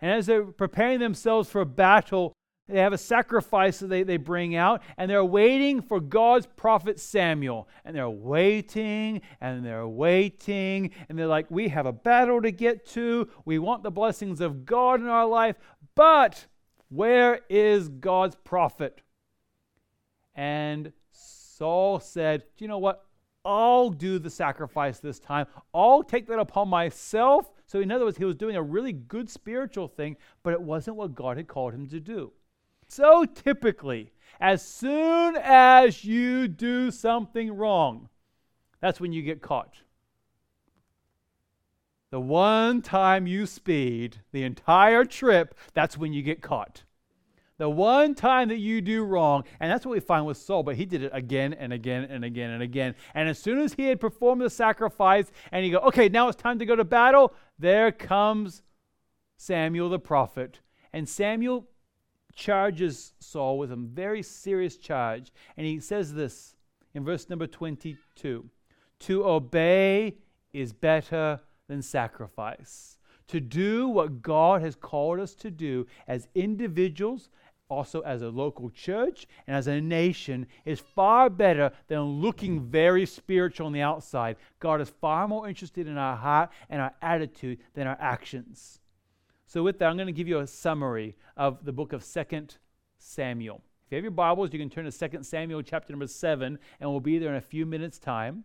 And 0.00 0.10
as 0.10 0.26
they're 0.26 0.44
preparing 0.44 0.98
themselves 0.98 1.48
for 1.48 1.64
battle, 1.64 2.32
they 2.72 2.78
have 2.78 2.94
a 2.94 2.98
sacrifice 2.98 3.80
that 3.80 3.88
they, 3.88 4.02
they 4.02 4.16
bring 4.16 4.56
out, 4.56 4.82
and 4.96 5.10
they're 5.10 5.22
waiting 5.22 5.82
for 5.82 6.00
God's 6.00 6.46
prophet 6.46 6.98
Samuel. 6.98 7.68
And 7.84 7.94
they're 7.94 8.08
waiting, 8.08 9.20
and 9.42 9.62
they're 9.62 9.86
waiting, 9.86 10.90
and 11.08 11.18
they're 11.18 11.26
like, 11.26 11.50
We 11.50 11.68
have 11.68 11.84
a 11.84 11.92
battle 11.92 12.40
to 12.40 12.50
get 12.50 12.86
to. 12.92 13.28
We 13.44 13.58
want 13.58 13.82
the 13.82 13.90
blessings 13.90 14.40
of 14.40 14.64
God 14.64 15.00
in 15.00 15.06
our 15.06 15.26
life, 15.26 15.56
but 15.94 16.46
where 16.88 17.40
is 17.50 17.90
God's 17.90 18.36
prophet? 18.36 19.02
And 20.34 20.92
Saul 21.10 22.00
said, 22.00 22.44
Do 22.56 22.64
you 22.64 22.68
know 22.68 22.78
what? 22.78 23.04
I'll 23.44 23.90
do 23.90 24.18
the 24.18 24.30
sacrifice 24.30 24.98
this 24.98 25.18
time. 25.18 25.46
I'll 25.74 26.02
take 26.02 26.26
that 26.28 26.38
upon 26.38 26.68
myself. 26.68 27.50
So, 27.66 27.80
in 27.80 27.92
other 27.92 28.06
words, 28.06 28.16
he 28.16 28.24
was 28.24 28.36
doing 28.36 28.56
a 28.56 28.62
really 28.62 28.92
good 28.92 29.28
spiritual 29.28 29.88
thing, 29.88 30.16
but 30.42 30.54
it 30.54 30.62
wasn't 30.62 30.96
what 30.96 31.14
God 31.14 31.36
had 31.36 31.48
called 31.48 31.74
him 31.74 31.86
to 31.88 32.00
do. 32.00 32.32
So 32.92 33.24
typically, 33.24 34.12
as 34.38 34.62
soon 34.62 35.38
as 35.42 36.04
you 36.04 36.46
do 36.46 36.90
something 36.90 37.50
wrong, 37.56 38.10
that's 38.82 39.00
when 39.00 39.14
you 39.14 39.22
get 39.22 39.40
caught. 39.40 39.76
The 42.10 42.20
one 42.20 42.82
time 42.82 43.26
you 43.26 43.46
speed 43.46 44.20
the 44.32 44.42
entire 44.42 45.06
trip, 45.06 45.54
that's 45.72 45.96
when 45.96 46.12
you 46.12 46.22
get 46.22 46.42
caught. 46.42 46.84
The 47.56 47.70
one 47.70 48.14
time 48.14 48.50
that 48.50 48.58
you 48.58 48.82
do 48.82 49.04
wrong, 49.04 49.44
and 49.58 49.72
that's 49.72 49.86
what 49.86 49.92
we 49.92 50.00
find 50.00 50.26
with 50.26 50.36
Saul, 50.36 50.62
but 50.62 50.76
he 50.76 50.84
did 50.84 51.02
it 51.02 51.12
again 51.14 51.54
and 51.54 51.72
again 51.72 52.04
and 52.10 52.26
again 52.26 52.50
and 52.50 52.62
again. 52.62 52.94
And 53.14 53.26
as 53.26 53.38
soon 53.38 53.58
as 53.60 53.72
he 53.72 53.86
had 53.86 54.00
performed 54.00 54.42
the 54.42 54.50
sacrifice 54.50 55.32
and 55.50 55.64
he 55.64 55.70
go, 55.70 55.78
okay, 55.78 56.10
now 56.10 56.28
it's 56.28 56.36
time 56.36 56.58
to 56.58 56.66
go 56.66 56.76
to 56.76 56.84
battle, 56.84 57.32
there 57.58 57.90
comes 57.90 58.62
Samuel 59.38 59.88
the 59.88 59.98
prophet. 59.98 60.58
And 60.92 61.08
Samuel 61.08 61.68
charges 62.34 63.12
Saul 63.20 63.58
with 63.58 63.72
a 63.72 63.76
very 63.76 64.22
serious 64.22 64.76
charge. 64.76 65.32
And 65.56 65.66
he 65.66 65.80
says 65.80 66.14
this 66.14 66.54
in 66.94 67.04
verse 67.04 67.28
number 67.28 67.46
22 67.46 68.48
To 69.00 69.26
obey 69.26 70.16
is 70.52 70.72
better 70.72 71.40
than 71.68 71.82
sacrifice. 71.82 72.98
To 73.28 73.40
do 73.40 73.88
what 73.88 74.20
God 74.20 74.60
has 74.60 74.76
called 74.76 75.18
us 75.18 75.34
to 75.36 75.50
do 75.50 75.86
as 76.06 76.28
individuals, 76.34 77.30
also 77.68 78.00
as 78.02 78.20
a 78.20 78.28
local 78.28 78.68
church, 78.68 79.26
and 79.46 79.56
as 79.56 79.66
a 79.66 79.80
nation 79.80 80.46
is 80.66 80.80
far 80.80 81.30
better 81.30 81.72
than 81.86 82.20
looking 82.20 82.60
very 82.60 83.06
spiritual 83.06 83.66
on 83.66 83.72
the 83.72 83.80
outside. 83.80 84.36
God 84.60 84.82
is 84.82 84.90
far 85.00 85.26
more 85.26 85.48
interested 85.48 85.86
in 85.86 85.96
our 85.96 86.16
heart 86.16 86.50
and 86.68 86.82
our 86.82 86.92
attitude 87.00 87.58
than 87.72 87.86
our 87.86 87.96
actions. 87.98 88.81
So, 89.52 89.62
with 89.62 89.78
that, 89.80 89.90
I'm 89.90 89.98
going 89.98 90.06
to 90.06 90.14
give 90.14 90.28
you 90.28 90.38
a 90.38 90.46
summary 90.46 91.14
of 91.36 91.62
the 91.62 91.74
book 91.74 91.92
of 91.92 92.02
Second 92.02 92.56
Samuel. 92.96 93.60
If 93.84 93.92
you 93.92 93.96
have 93.96 94.02
your 94.02 94.10
Bibles, 94.10 94.50
you 94.50 94.58
can 94.58 94.70
turn 94.70 94.86
to 94.86 94.90
Second 94.90 95.24
Samuel 95.24 95.60
chapter 95.60 95.92
number 95.92 96.06
7, 96.06 96.58
and 96.80 96.90
we'll 96.90 97.00
be 97.00 97.18
there 97.18 97.28
in 97.28 97.34
a 97.34 97.42
few 97.42 97.66
minutes' 97.66 97.98
time. 97.98 98.44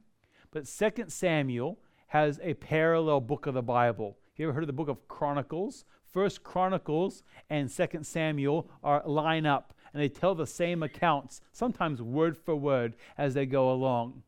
But 0.51 0.67
Second 0.67 1.09
Samuel 1.13 1.79
has 2.07 2.41
a 2.43 2.55
parallel 2.55 3.21
book 3.21 3.45
of 3.45 3.53
the 3.53 3.61
Bible. 3.61 4.17
You 4.35 4.47
ever 4.47 4.53
heard 4.53 4.63
of 4.63 4.67
the 4.67 4.73
book 4.73 4.89
of 4.89 5.07
Chronicles? 5.07 5.85
First 6.11 6.43
Chronicles 6.43 7.23
and 7.49 7.71
Second 7.71 8.05
Samuel 8.05 8.69
are 8.83 9.01
line 9.05 9.45
up, 9.45 9.73
and 9.93 10.03
they 10.03 10.09
tell 10.09 10.35
the 10.35 10.45
same 10.45 10.83
accounts, 10.83 11.39
sometimes 11.53 12.01
word 12.01 12.37
for 12.37 12.53
word, 12.53 12.95
as 13.17 13.33
they 13.33 13.45
go 13.45 13.71
along. 13.71 14.23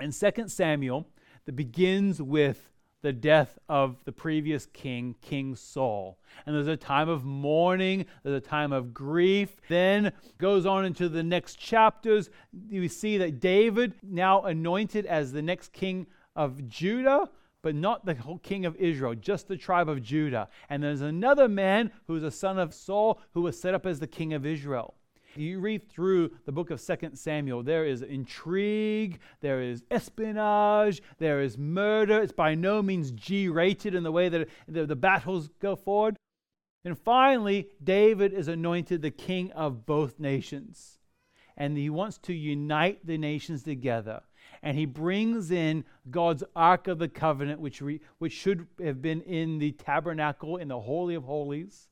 In 0.00 0.12
Second 0.12 0.48
Samuel, 0.48 1.06
that 1.44 1.56
begins 1.56 2.22
with 2.22 2.70
the 3.02 3.12
death 3.12 3.58
of 3.68 3.96
the 4.04 4.12
previous 4.12 4.66
king, 4.66 5.14
King 5.22 5.54
Saul. 5.54 6.18
And 6.44 6.54
there's 6.54 6.66
a 6.66 6.76
time 6.76 7.08
of 7.08 7.24
mourning, 7.24 8.06
there's 8.22 8.36
a 8.36 8.46
time 8.46 8.72
of 8.72 8.92
grief. 8.92 9.60
Then 9.68 10.12
goes 10.38 10.66
on 10.66 10.84
into 10.84 11.08
the 11.08 11.22
next 11.22 11.56
chapters. 11.56 12.30
You 12.68 12.88
see 12.88 13.18
that 13.18 13.40
David, 13.40 13.94
now 14.02 14.42
anointed 14.42 15.06
as 15.06 15.32
the 15.32 15.42
next 15.42 15.72
king 15.72 16.06
of 16.34 16.68
Judah, 16.68 17.28
but 17.62 17.74
not 17.74 18.04
the 18.04 18.14
whole 18.14 18.38
king 18.38 18.66
of 18.66 18.76
Israel, 18.76 19.14
just 19.14 19.48
the 19.48 19.56
tribe 19.56 19.88
of 19.88 20.02
Judah. 20.02 20.48
And 20.68 20.82
there's 20.82 21.00
another 21.00 21.48
man 21.48 21.90
who's 22.06 22.22
a 22.22 22.30
son 22.30 22.58
of 22.58 22.74
Saul 22.74 23.20
who 23.34 23.42
was 23.42 23.60
set 23.60 23.74
up 23.74 23.86
as 23.86 24.00
the 24.00 24.06
king 24.06 24.32
of 24.32 24.46
Israel. 24.46 24.94
You 25.36 25.60
read 25.60 25.88
through 25.88 26.32
the 26.46 26.52
book 26.52 26.70
of 26.70 26.84
2 26.84 27.10
Samuel, 27.14 27.62
there 27.62 27.84
is 27.84 28.02
intrigue, 28.02 29.20
there 29.40 29.60
is 29.60 29.84
espionage, 29.90 31.02
there 31.18 31.40
is 31.40 31.58
murder. 31.58 32.22
It's 32.22 32.32
by 32.32 32.54
no 32.54 32.82
means 32.82 33.10
G 33.12 33.48
rated 33.48 33.94
in 33.94 34.02
the 34.02 34.12
way 34.12 34.28
that 34.28 34.48
the, 34.66 34.86
the 34.86 34.96
battles 34.96 35.50
go 35.60 35.76
forward. 35.76 36.16
And 36.84 36.98
finally, 36.98 37.68
David 37.82 38.32
is 38.32 38.48
anointed 38.48 39.02
the 39.02 39.10
king 39.10 39.52
of 39.52 39.84
both 39.84 40.18
nations. 40.18 40.98
And 41.56 41.76
he 41.76 41.90
wants 41.90 42.18
to 42.18 42.32
unite 42.32 43.04
the 43.04 43.18
nations 43.18 43.62
together. 43.62 44.22
And 44.62 44.78
he 44.78 44.86
brings 44.86 45.50
in 45.50 45.84
God's 46.10 46.44
Ark 46.56 46.88
of 46.88 46.98
the 46.98 47.08
Covenant, 47.08 47.60
which, 47.60 47.82
re, 47.82 48.00
which 48.18 48.32
should 48.32 48.66
have 48.82 49.02
been 49.02 49.20
in 49.22 49.58
the 49.58 49.72
tabernacle 49.72 50.56
in 50.56 50.68
the 50.68 50.80
Holy 50.80 51.14
of 51.14 51.24
Holies 51.24 51.88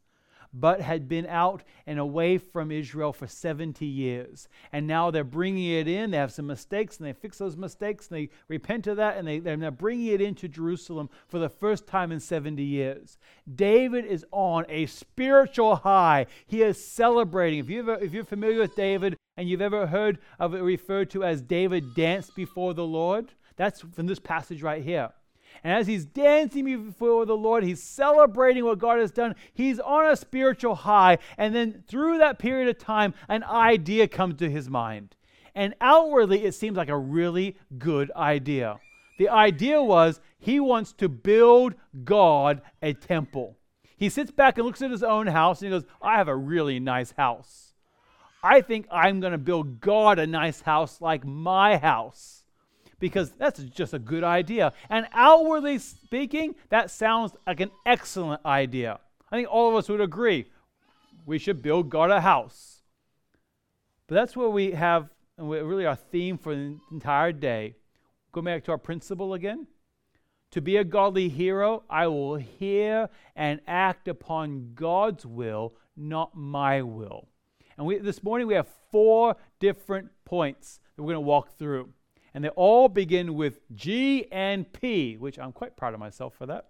but 0.58 0.80
had 0.80 1.08
been 1.08 1.26
out 1.26 1.62
and 1.86 1.98
away 1.98 2.38
from 2.38 2.70
Israel 2.70 3.12
for 3.12 3.26
70 3.26 3.84
years. 3.84 4.48
And 4.72 4.86
now 4.86 5.10
they're 5.10 5.24
bringing 5.24 5.70
it 5.72 5.86
in. 5.86 6.10
They 6.10 6.16
have 6.16 6.32
some 6.32 6.46
mistakes 6.46 6.96
and 6.96 7.06
they 7.06 7.12
fix 7.12 7.38
those 7.38 7.56
mistakes 7.56 8.08
and 8.08 8.18
they 8.18 8.30
repent 8.48 8.86
of 8.86 8.96
that 8.96 9.18
and 9.18 9.28
they, 9.28 9.38
they're 9.38 9.70
bringing 9.70 10.06
it 10.06 10.20
into 10.20 10.48
Jerusalem 10.48 11.10
for 11.28 11.38
the 11.38 11.50
first 11.50 11.86
time 11.86 12.10
in 12.10 12.20
70 12.20 12.62
years. 12.62 13.18
David 13.54 14.06
is 14.06 14.24
on 14.32 14.64
a 14.68 14.86
spiritual 14.86 15.76
high. 15.76 16.26
He 16.46 16.62
is 16.62 16.82
celebrating. 16.82 17.58
If, 17.58 17.68
you 17.68 17.80
ever, 17.80 17.94
if 17.96 18.12
you're 18.12 18.24
familiar 18.24 18.60
with 18.60 18.74
David 18.74 19.16
and 19.36 19.48
you've 19.48 19.60
ever 19.60 19.86
heard 19.86 20.18
of 20.38 20.54
it 20.54 20.60
referred 20.60 21.10
to 21.10 21.22
as 21.22 21.42
David 21.42 21.94
danced 21.94 22.34
before 22.34 22.72
the 22.72 22.86
Lord, 22.86 23.32
that's 23.56 23.82
from 23.82 24.06
this 24.06 24.18
passage 24.18 24.62
right 24.62 24.82
here. 24.82 25.10
And 25.64 25.72
as 25.72 25.86
he's 25.86 26.04
dancing 26.04 26.64
before 26.64 27.26
the 27.26 27.36
Lord, 27.36 27.64
he's 27.64 27.82
celebrating 27.82 28.64
what 28.64 28.78
God 28.78 28.98
has 28.98 29.10
done. 29.10 29.34
He's 29.54 29.80
on 29.80 30.06
a 30.06 30.16
spiritual 30.16 30.74
high. 30.74 31.18
And 31.38 31.54
then 31.54 31.84
through 31.88 32.18
that 32.18 32.38
period 32.38 32.68
of 32.68 32.78
time, 32.78 33.14
an 33.28 33.44
idea 33.44 34.08
comes 34.08 34.36
to 34.36 34.50
his 34.50 34.68
mind. 34.68 35.16
And 35.54 35.74
outwardly, 35.80 36.44
it 36.44 36.54
seems 36.54 36.76
like 36.76 36.88
a 36.88 36.98
really 36.98 37.56
good 37.78 38.10
idea. 38.14 38.78
The 39.18 39.30
idea 39.30 39.82
was 39.82 40.20
he 40.38 40.60
wants 40.60 40.92
to 40.94 41.08
build 41.08 41.74
God 42.04 42.60
a 42.82 42.92
temple. 42.92 43.56
He 43.96 44.10
sits 44.10 44.30
back 44.30 44.58
and 44.58 44.66
looks 44.66 44.82
at 44.82 44.90
his 44.90 45.02
own 45.02 45.26
house 45.26 45.62
and 45.62 45.72
he 45.72 45.78
goes, 45.78 45.88
I 46.02 46.18
have 46.18 46.28
a 46.28 46.36
really 46.36 46.78
nice 46.78 47.12
house. 47.12 47.72
I 48.42 48.60
think 48.60 48.86
I'm 48.92 49.20
going 49.20 49.32
to 49.32 49.38
build 49.38 49.80
God 49.80 50.18
a 50.18 50.26
nice 50.26 50.60
house 50.60 51.00
like 51.00 51.24
my 51.24 51.78
house 51.78 52.35
because 52.98 53.30
that's 53.32 53.62
just 53.62 53.94
a 53.94 53.98
good 53.98 54.24
idea. 54.24 54.72
And 54.88 55.06
outwardly 55.12 55.78
speaking, 55.78 56.54
that 56.70 56.90
sounds 56.90 57.32
like 57.46 57.60
an 57.60 57.70
excellent 57.84 58.40
idea. 58.44 59.00
I 59.30 59.36
think 59.36 59.48
all 59.50 59.68
of 59.68 59.74
us 59.74 59.88
would 59.88 60.00
agree 60.00 60.46
we 61.26 61.38
should 61.38 61.60
build 61.60 61.90
God 61.90 62.10
a 62.10 62.20
house. 62.20 62.82
But 64.06 64.14
that's 64.14 64.36
where 64.36 64.48
we 64.48 64.70
have 64.70 65.10
and 65.38 65.50
really 65.50 65.84
our 65.84 65.96
theme 65.96 66.38
for 66.38 66.54
the 66.54 66.78
entire 66.90 67.32
day. 67.32 67.74
Go 68.32 68.40
back 68.40 68.64
to 68.64 68.70
our 68.70 68.78
principle 68.78 69.34
again. 69.34 69.66
To 70.52 70.60
be 70.62 70.78
a 70.78 70.84
godly 70.84 71.28
hero, 71.28 71.82
I 71.90 72.06
will 72.06 72.36
hear 72.36 73.10
and 73.34 73.60
act 73.66 74.08
upon 74.08 74.72
God's 74.74 75.26
will, 75.26 75.74
not 75.96 76.34
my 76.34 76.80
will. 76.80 77.28
And 77.76 77.86
we, 77.86 77.98
this 77.98 78.22
morning 78.22 78.46
we 78.46 78.54
have 78.54 78.68
four 78.90 79.36
different 79.60 80.08
points 80.24 80.80
that 80.94 81.02
we're 81.02 81.12
going 81.12 81.16
to 81.16 81.28
walk 81.28 81.58
through 81.58 81.90
and 82.36 82.44
they 82.44 82.50
all 82.50 82.86
begin 82.90 83.34
with 83.34 83.60
G 83.74 84.26
and 84.30 84.70
P, 84.70 85.16
which 85.16 85.38
I'm 85.38 85.52
quite 85.52 85.74
proud 85.74 85.94
of 85.94 86.00
myself 86.00 86.34
for 86.34 86.44
that. 86.44 86.66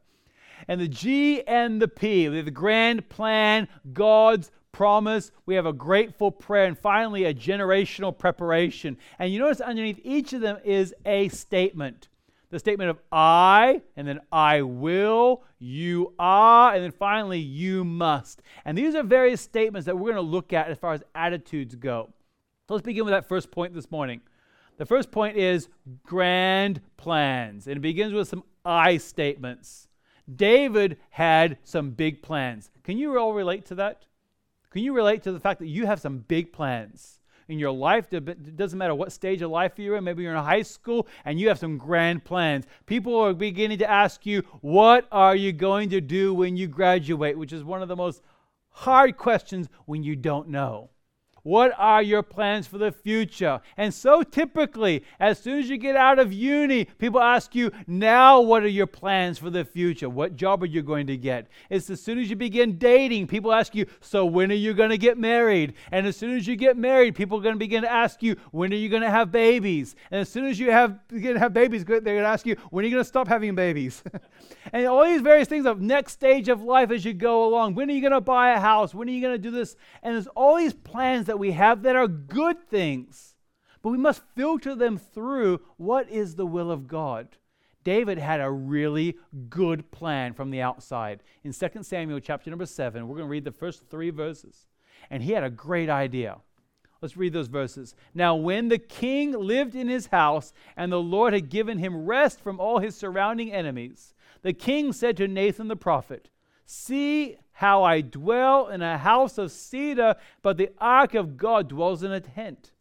And 0.68 0.80
the 0.80 0.86
G 0.86 1.42
and 1.42 1.82
the 1.82 1.88
P, 1.88 2.28
the 2.28 2.52
grand 2.52 3.08
plan, 3.08 3.66
God's 3.92 4.52
promise, 4.70 5.32
we 5.44 5.56
have 5.56 5.66
a 5.66 5.72
grateful 5.72 6.30
prayer, 6.30 6.66
and 6.66 6.78
finally 6.78 7.24
a 7.24 7.34
generational 7.34 8.16
preparation. 8.16 8.96
And 9.18 9.32
you 9.32 9.40
notice 9.40 9.60
underneath 9.60 9.98
each 10.04 10.32
of 10.32 10.40
them 10.40 10.58
is 10.64 10.94
a 11.04 11.30
statement. 11.30 12.10
The 12.50 12.60
statement 12.60 12.90
of 12.90 13.00
I, 13.10 13.82
and 13.96 14.06
then 14.06 14.20
I 14.30 14.62
will, 14.62 15.42
you 15.58 16.14
are, 16.16 16.74
and 16.74 16.84
then 16.84 16.92
finally 16.92 17.40
you 17.40 17.82
must. 17.82 18.40
And 18.64 18.78
these 18.78 18.94
are 18.94 19.02
various 19.02 19.40
statements 19.40 19.86
that 19.86 19.96
we're 19.96 20.12
going 20.12 20.14
to 20.14 20.20
look 20.20 20.52
at 20.52 20.68
as 20.68 20.78
far 20.78 20.92
as 20.92 21.02
attitudes 21.12 21.74
go. 21.74 22.08
So 22.68 22.74
let's 22.74 22.86
begin 22.86 23.04
with 23.04 23.14
that 23.14 23.28
first 23.28 23.50
point 23.50 23.74
this 23.74 23.90
morning. 23.90 24.20
The 24.78 24.86
first 24.86 25.10
point 25.10 25.36
is 25.36 25.68
grand 26.04 26.80
plans, 26.96 27.66
and 27.66 27.76
it 27.76 27.80
begins 27.80 28.12
with 28.12 28.28
some 28.28 28.44
I 28.64 28.98
statements. 28.98 29.88
David 30.34 30.98
had 31.10 31.58
some 31.62 31.90
big 31.90 32.22
plans. 32.22 32.70
Can 32.84 32.98
you 32.98 33.18
all 33.18 33.32
relate 33.32 33.64
to 33.66 33.76
that? 33.76 34.04
Can 34.70 34.82
you 34.82 34.92
relate 34.92 35.22
to 35.22 35.32
the 35.32 35.40
fact 35.40 35.60
that 35.60 35.68
you 35.68 35.86
have 35.86 36.00
some 36.00 36.18
big 36.18 36.52
plans 36.52 37.20
in 37.48 37.58
your 37.58 37.70
life? 37.70 38.12
It 38.12 38.56
doesn't 38.56 38.78
matter 38.78 38.94
what 38.94 39.12
stage 39.12 39.40
of 39.40 39.50
life 39.50 39.78
you're 39.78 39.96
in. 39.96 40.04
Maybe 40.04 40.24
you're 40.24 40.34
in 40.34 40.44
high 40.44 40.62
school 40.62 41.06
and 41.24 41.40
you 41.40 41.48
have 41.48 41.58
some 41.58 41.78
grand 41.78 42.24
plans. 42.24 42.66
People 42.86 43.18
are 43.20 43.32
beginning 43.32 43.78
to 43.78 43.90
ask 43.90 44.26
you, 44.26 44.42
What 44.60 45.06
are 45.12 45.36
you 45.36 45.52
going 45.52 45.90
to 45.90 46.00
do 46.00 46.34
when 46.34 46.56
you 46.56 46.66
graduate? 46.66 47.38
Which 47.38 47.52
is 47.52 47.64
one 47.64 47.80
of 47.80 47.88
the 47.88 47.96
most 47.96 48.20
hard 48.70 49.16
questions 49.16 49.68
when 49.86 50.02
you 50.02 50.16
don't 50.16 50.48
know. 50.48 50.90
What 51.46 51.72
are 51.78 52.02
your 52.02 52.24
plans 52.24 52.66
for 52.66 52.76
the 52.76 52.90
future? 52.90 53.60
And 53.76 53.94
so 53.94 54.24
typically, 54.24 55.04
as 55.20 55.38
soon 55.38 55.60
as 55.60 55.70
you 55.70 55.76
get 55.76 55.94
out 55.94 56.18
of 56.18 56.32
uni, 56.32 56.86
people 56.86 57.20
ask 57.20 57.54
you, 57.54 57.70
now 57.86 58.40
what 58.40 58.64
are 58.64 58.68
your 58.68 58.88
plans 58.88 59.38
for 59.38 59.48
the 59.48 59.64
future? 59.64 60.08
What 60.08 60.34
job 60.34 60.64
are 60.64 60.66
you 60.66 60.82
going 60.82 61.06
to 61.06 61.16
get? 61.16 61.46
It's 61.70 61.88
as 61.88 62.02
soon 62.02 62.18
as 62.18 62.28
you 62.28 62.34
begin 62.34 62.78
dating, 62.78 63.28
people 63.28 63.52
ask 63.52 63.76
you, 63.76 63.86
so 64.00 64.26
when 64.26 64.50
are 64.50 64.56
you 64.56 64.74
going 64.74 64.90
to 64.90 64.98
get 64.98 65.18
married? 65.18 65.74
And 65.92 66.04
as 66.04 66.16
soon 66.16 66.36
as 66.36 66.48
you 66.48 66.56
get 66.56 66.76
married, 66.76 67.14
people 67.14 67.38
are 67.38 67.42
going 67.42 67.54
to 67.54 67.60
begin 67.60 67.82
to 67.82 67.92
ask 67.92 68.24
you, 68.24 68.34
when 68.50 68.72
are 68.72 68.76
you 68.76 68.88
going 68.88 69.02
to 69.02 69.10
have 69.10 69.30
babies? 69.30 69.94
And 70.10 70.22
as 70.22 70.28
soon 70.28 70.46
as 70.46 70.58
you 70.58 70.72
have 70.72 71.06
begin 71.06 71.34
to 71.34 71.38
have 71.38 71.54
babies, 71.54 71.84
they're 71.84 72.00
going 72.00 72.22
to 72.22 72.26
ask 72.26 72.44
you, 72.44 72.56
when 72.70 72.84
are 72.84 72.88
you 72.88 72.94
going 72.94 73.04
to 73.04 73.08
stop 73.08 73.28
having 73.28 73.54
babies? 73.54 74.02
and 74.72 74.84
all 74.86 75.04
these 75.04 75.20
various 75.20 75.46
things 75.46 75.64
of 75.64 75.80
next 75.80 76.14
stage 76.14 76.48
of 76.48 76.60
life 76.62 76.90
as 76.90 77.04
you 77.04 77.14
go 77.14 77.46
along. 77.46 77.76
When 77.76 77.88
are 77.88 77.92
you 77.92 78.00
going 78.00 78.10
to 78.10 78.20
buy 78.20 78.50
a 78.50 78.58
house? 78.58 78.92
When 78.92 79.08
are 79.08 79.12
you 79.12 79.20
going 79.20 79.34
to 79.34 79.38
do 79.38 79.52
this? 79.52 79.76
And 80.02 80.16
there's 80.16 80.26
all 80.28 80.56
these 80.56 80.74
plans 80.74 81.26
that 81.26 81.35
that 81.36 81.40
we 81.40 81.52
have 81.52 81.82
that 81.82 81.94
are 81.94 82.08
good 82.08 82.66
things, 82.70 83.34
but 83.82 83.90
we 83.90 83.98
must 83.98 84.22
filter 84.34 84.74
them 84.74 84.96
through 84.96 85.60
what 85.76 86.08
is 86.08 86.34
the 86.34 86.46
will 86.46 86.70
of 86.70 86.88
God. 86.88 87.28
David 87.84 88.16
had 88.16 88.40
a 88.40 88.50
really 88.50 89.16
good 89.50 89.90
plan 89.90 90.32
from 90.32 90.50
the 90.50 90.62
outside. 90.62 91.22
In 91.44 91.52
2 91.52 91.82
Samuel 91.82 92.20
chapter 92.20 92.48
number 92.48 92.64
7, 92.64 93.06
we're 93.06 93.16
going 93.16 93.26
to 93.26 93.30
read 93.30 93.44
the 93.44 93.52
first 93.52 93.82
three 93.90 94.08
verses. 94.08 94.66
And 95.10 95.22
he 95.22 95.32
had 95.32 95.44
a 95.44 95.50
great 95.50 95.90
idea. 95.90 96.38
Let's 97.02 97.18
read 97.18 97.34
those 97.34 97.48
verses. 97.48 97.94
Now, 98.14 98.34
when 98.34 98.68
the 98.68 98.78
king 98.78 99.32
lived 99.32 99.74
in 99.74 99.88
his 99.88 100.06
house 100.06 100.54
and 100.74 100.90
the 100.90 101.02
Lord 101.02 101.34
had 101.34 101.50
given 101.50 101.76
him 101.76 102.06
rest 102.06 102.40
from 102.40 102.58
all 102.58 102.78
his 102.78 102.96
surrounding 102.96 103.52
enemies, 103.52 104.14
the 104.40 104.54
king 104.54 104.90
said 104.90 105.18
to 105.18 105.28
Nathan 105.28 105.68
the 105.68 105.76
prophet, 105.76 106.30
See 106.64 107.36
how 107.56 107.82
I 107.82 108.02
dwell 108.02 108.68
in 108.68 108.82
a 108.82 108.98
house 108.98 109.38
of 109.38 109.50
cedar, 109.50 110.16
but 110.42 110.58
the 110.58 110.70
ark 110.78 111.14
of 111.14 111.38
God 111.38 111.68
dwells 111.68 112.02
in 112.02 112.12
a 112.12 112.20
tent. 112.20 112.72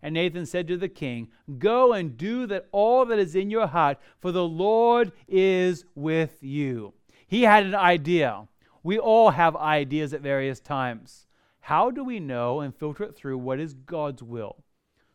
And 0.00 0.14
Nathan 0.14 0.46
said 0.46 0.66
to 0.68 0.78
the 0.78 0.88
king, 0.88 1.28
Go 1.58 1.92
and 1.92 2.16
do 2.16 2.46
that 2.46 2.66
all 2.72 3.04
that 3.04 3.18
is 3.18 3.34
in 3.34 3.50
your 3.50 3.66
heart, 3.66 3.98
for 4.20 4.32
the 4.32 4.48
Lord 4.48 5.12
is 5.28 5.84
with 5.94 6.38
you. 6.42 6.94
He 7.26 7.42
had 7.42 7.66
an 7.66 7.74
idea. 7.74 8.48
We 8.82 8.98
all 8.98 9.30
have 9.30 9.54
ideas 9.54 10.14
at 10.14 10.22
various 10.22 10.60
times. 10.60 11.26
How 11.60 11.90
do 11.90 12.02
we 12.02 12.18
know 12.18 12.60
and 12.60 12.74
filter 12.74 13.04
it 13.04 13.14
through 13.14 13.36
what 13.36 13.60
is 13.60 13.74
God's 13.74 14.22
will? 14.22 14.64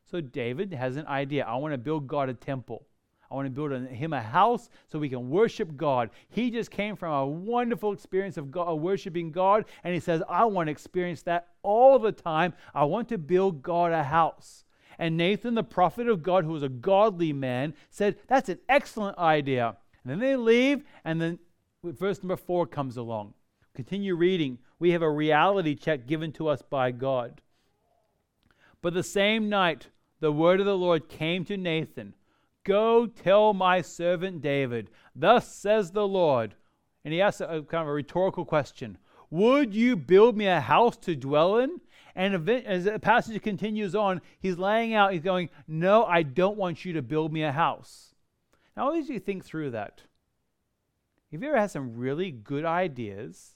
So 0.09 0.21
David 0.21 0.73
has 0.73 0.95
an 0.95 1.07
idea. 1.07 1.43
I 1.43 1.55
want 1.55 1.73
to 1.73 1.79
build 1.79 2.07
God 2.07 2.29
a 2.29 2.35
temple. 2.35 2.85
I 3.29 3.35
want 3.35 3.45
to 3.45 3.51
build 3.51 3.71
him 3.89 4.13
a 4.13 4.21
house 4.21 4.69
so 4.87 4.99
we 4.99 5.09
can 5.09 5.29
worship 5.29 5.75
God. 5.75 6.09
He 6.29 6.49
just 6.49 6.71
came 6.71 6.95
from 6.95 7.13
a 7.13 7.27
wonderful 7.27 7.91
experience 7.91 8.37
of 8.37 8.51
God, 8.51 8.73
worshiping 8.75 9.31
God, 9.31 9.65
and 9.83 9.93
he 9.93 9.99
says, 9.99 10.23
I 10.29 10.45
want 10.45 10.67
to 10.67 10.71
experience 10.71 11.23
that 11.23 11.49
all 11.61 11.99
the 11.99 12.13
time. 12.13 12.53
I 12.73 12.85
want 12.85 13.09
to 13.09 13.17
build 13.17 13.61
God 13.61 13.91
a 13.91 14.03
house. 14.03 14.63
And 14.97 15.17
Nathan, 15.17 15.55
the 15.55 15.63
prophet 15.63 16.07
of 16.07 16.23
God, 16.23 16.45
who 16.45 16.51
was 16.51 16.63
a 16.63 16.69
godly 16.69 17.33
man, 17.33 17.73
said, 17.89 18.15
That's 18.27 18.49
an 18.49 18.59
excellent 18.69 19.17
idea. 19.17 19.75
And 20.03 20.11
then 20.11 20.19
they 20.19 20.35
leave, 20.37 20.83
and 21.03 21.21
then 21.21 21.39
verse 21.83 22.23
number 22.23 22.37
four 22.37 22.65
comes 22.65 22.95
along. 22.95 23.33
Continue 23.75 24.15
reading. 24.15 24.57
We 24.79 24.91
have 24.91 25.01
a 25.01 25.09
reality 25.09 25.75
check 25.75 26.07
given 26.07 26.31
to 26.33 26.47
us 26.47 26.61
by 26.61 26.91
God. 26.91 27.41
But 28.81 28.93
the 28.93 29.03
same 29.03 29.49
night, 29.49 29.87
the 30.19 30.31
word 30.31 30.59
of 30.59 30.65
the 30.65 30.77
Lord 30.77 31.09
came 31.09 31.43
to 31.45 31.57
Nathan 31.57 32.13
Go 32.67 33.07
tell 33.07 33.53
my 33.53 33.81
servant 33.81 34.41
David, 34.41 34.89
Thus 35.15 35.47
says 35.47 35.91
the 35.91 36.05
Lord. 36.05 36.53
And 37.05 37.13
he 37.13 37.21
asks 37.21 37.39
a, 37.39 37.45
a 37.45 37.63
kind 37.63 37.83
of 37.83 37.87
a 37.87 37.93
rhetorical 37.93 38.43
question 38.43 38.97
Would 39.29 39.73
you 39.73 39.95
build 39.95 40.35
me 40.35 40.47
a 40.47 40.59
house 40.59 40.97
to 40.97 41.15
dwell 41.15 41.59
in? 41.59 41.79
And 42.13 42.49
as 42.49 42.83
the 42.83 42.99
passage 42.99 43.41
continues 43.41 43.95
on, 43.95 44.21
he's 44.39 44.57
laying 44.57 44.93
out, 44.93 45.13
he's 45.13 45.21
going, 45.21 45.49
No, 45.65 46.03
I 46.03 46.23
don't 46.23 46.57
want 46.57 46.83
you 46.83 46.91
to 46.93 47.01
build 47.01 47.31
me 47.31 47.43
a 47.43 47.53
house. 47.53 48.13
Now, 48.75 48.87
always 48.87 49.07
you 49.07 49.19
think 49.19 49.45
through 49.45 49.71
that. 49.71 50.01
Have 51.31 51.41
you 51.41 51.47
ever 51.47 51.57
had 51.57 51.71
some 51.71 51.95
really 51.95 52.31
good 52.31 52.65
ideas 52.65 53.55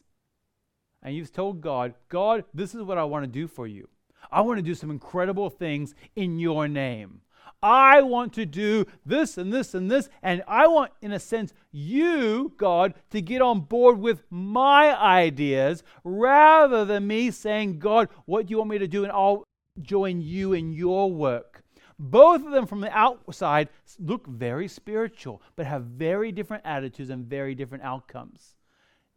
and 1.03 1.13
you've 1.15 1.33
told 1.33 1.59
God, 1.59 1.95
God, 2.07 2.45
this 2.53 2.73
is 2.73 2.83
what 2.83 2.97
I 2.97 3.03
want 3.03 3.23
to 3.23 3.27
do 3.27 3.47
for 3.47 3.67
you? 3.67 3.89
I 4.31 4.39
want 4.39 4.57
to 4.57 4.63
do 4.63 4.75
some 4.75 4.89
incredible 4.89 5.49
things 5.49 5.95
in 6.15 6.39
your 6.39 6.69
name. 6.69 7.21
I 7.63 8.01
want 8.01 8.33
to 8.33 8.45
do 8.45 8.85
this 9.05 9.37
and 9.37 9.53
this 9.53 9.73
and 9.73 9.89
this. 9.89 10.09
And 10.23 10.43
I 10.47 10.67
want, 10.67 10.91
in 11.01 11.11
a 11.11 11.19
sense, 11.19 11.53
you, 11.71 12.53
God, 12.57 12.95
to 13.11 13.21
get 13.21 13.41
on 13.41 13.61
board 13.61 13.99
with 13.99 14.23
my 14.29 14.99
ideas 14.99 15.83
rather 16.03 16.85
than 16.85 17.07
me 17.07 17.31
saying, 17.31 17.79
God, 17.79 18.09
what 18.25 18.45
do 18.47 18.51
you 18.51 18.57
want 18.57 18.71
me 18.71 18.79
to 18.79 18.87
do? 18.87 19.03
And 19.03 19.11
I'll 19.11 19.43
join 19.81 20.21
you 20.21 20.53
in 20.53 20.73
your 20.73 21.11
work. 21.11 21.63
Both 21.99 22.43
of 22.43 22.51
them 22.51 22.65
from 22.65 22.81
the 22.81 22.91
outside 22.97 23.69
look 23.99 24.25
very 24.25 24.67
spiritual, 24.67 25.41
but 25.55 25.67
have 25.67 25.83
very 25.83 26.31
different 26.31 26.65
attitudes 26.65 27.11
and 27.11 27.27
very 27.27 27.53
different 27.53 27.83
outcomes. 27.83 28.55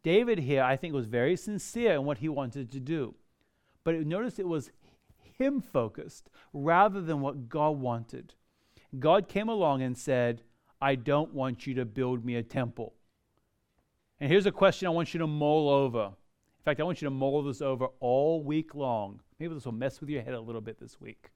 David 0.03 0.37
here, 0.37 0.61
I 0.61 0.77
think, 0.77 0.93
was 0.93 1.07
very 1.07 1.35
sincere 1.35 1.93
in 1.93 2.05
what 2.05 2.19
he 2.19 2.29
wanted 2.29 2.71
to 2.71 2.79
do. 2.79 3.15
But 3.83 3.95
notice 4.05 4.37
it 4.37 4.47
was 4.47 4.71
him 5.37 5.61
focused 5.61 6.29
rather 6.53 7.01
than 7.01 7.21
what 7.21 7.49
God 7.49 7.79
wanted. 7.79 8.33
God 8.99 9.27
came 9.27 9.49
along 9.49 9.81
and 9.81 9.97
said, 9.97 10.41
I 10.81 10.95
don't 10.95 11.33
want 11.33 11.65
you 11.67 11.73
to 11.75 11.85
build 11.85 12.25
me 12.25 12.35
a 12.35 12.43
temple. 12.43 12.93
And 14.19 14.31
here's 14.31 14.45
a 14.45 14.51
question 14.51 14.87
I 14.87 14.91
want 14.91 15.13
you 15.13 15.19
to 15.19 15.27
mull 15.27 15.69
over. 15.69 16.05
In 16.05 16.63
fact, 16.63 16.79
I 16.79 16.83
want 16.83 17.01
you 17.01 17.07
to 17.07 17.11
mull 17.11 17.43
this 17.43 17.61
over 17.61 17.87
all 17.99 18.43
week 18.43 18.73
long. 18.73 19.19
Maybe 19.39 19.53
this 19.53 19.65
will 19.65 19.73
mess 19.73 19.99
with 19.99 20.09
your 20.09 20.21
head 20.21 20.33
a 20.33 20.39
little 20.39 20.61
bit 20.61 20.79
this 20.79 20.99
week. 20.99 21.31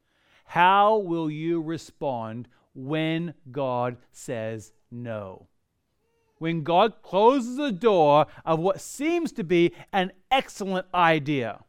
How 0.45 0.97
will 0.97 1.29
you 1.29 1.61
respond 1.61 2.47
when 2.73 3.33
God 3.51 3.97
says 4.11 4.71
no? 4.89 5.47
When 6.37 6.63
God 6.63 7.01
closes 7.03 7.57
the 7.57 7.71
door 7.71 8.25
of 8.45 8.59
what 8.59 8.81
seems 8.81 9.31
to 9.33 9.43
be 9.43 9.73
an 9.91 10.11
excellent 10.31 10.87
idea. 10.93 11.59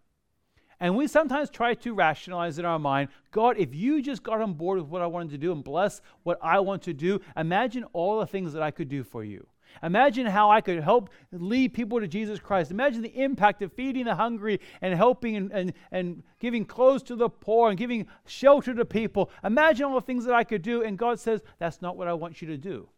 And 0.80 0.96
we 0.96 1.06
sometimes 1.06 1.50
try 1.50 1.75
to 1.75 1.92
rationalize 1.92 2.58
in 2.58 2.64
our 2.64 2.78
mind 2.78 3.10
God, 3.30 3.58
if 3.58 3.75
you 3.75 4.02
just 4.02 4.22
got 4.22 4.40
on 4.40 4.54
board 4.54 4.80
with 4.80 4.88
what 4.88 5.02
I 5.02 5.06
wanted 5.06 5.30
to 5.30 5.38
do 5.38 5.52
and 5.52 5.62
bless 5.62 6.00
what 6.22 6.38
I 6.42 6.60
want 6.60 6.82
to 6.82 6.94
do, 6.94 7.20
imagine 7.37 7.84
all 7.92 8.18
the 8.18 8.26
things 8.26 8.52
that 8.54 8.62
I 8.62 8.70
could 8.70 8.88
do 8.88 9.04
for 9.04 9.22
you. 9.22 9.46
Imagine 9.82 10.26
how 10.26 10.50
I 10.50 10.60
could 10.60 10.82
help 10.82 11.10
lead 11.30 11.75
people 11.75 12.00
to 12.00 12.08
Jesus 12.08 12.40
Christ. 12.40 12.70
Imagine 12.70 13.02
the 13.02 13.22
impact 13.22 13.62
of 13.62 13.72
feeding 13.72 14.04
the 14.04 14.14
hungry 14.14 14.58
and 14.80 14.94
helping 14.94 15.37
and, 15.37 15.52
and, 15.52 15.72
and 15.92 16.22
giving 16.40 16.64
clothes 16.64 17.02
to 17.04 17.14
the 17.14 17.28
poor 17.28 17.70
and 17.70 17.78
giving 17.78 18.06
shelter 18.26 18.75
to 18.75 18.84
people. 18.84 19.30
Imagine 19.44 19.87
all 19.87 19.94
the 19.94 20.00
things 20.00 20.25
that 20.25 20.34
I 20.34 20.44
could 20.44 20.62
do. 20.62 20.82
And 20.82 20.99
God 20.99 21.20
says, 21.20 21.40
That's 21.58 21.80
not 21.80 21.96
what 21.96 22.08
I 22.08 22.14
want 22.14 22.42
you 22.42 22.49
to 22.49 22.56
do. 22.56 22.88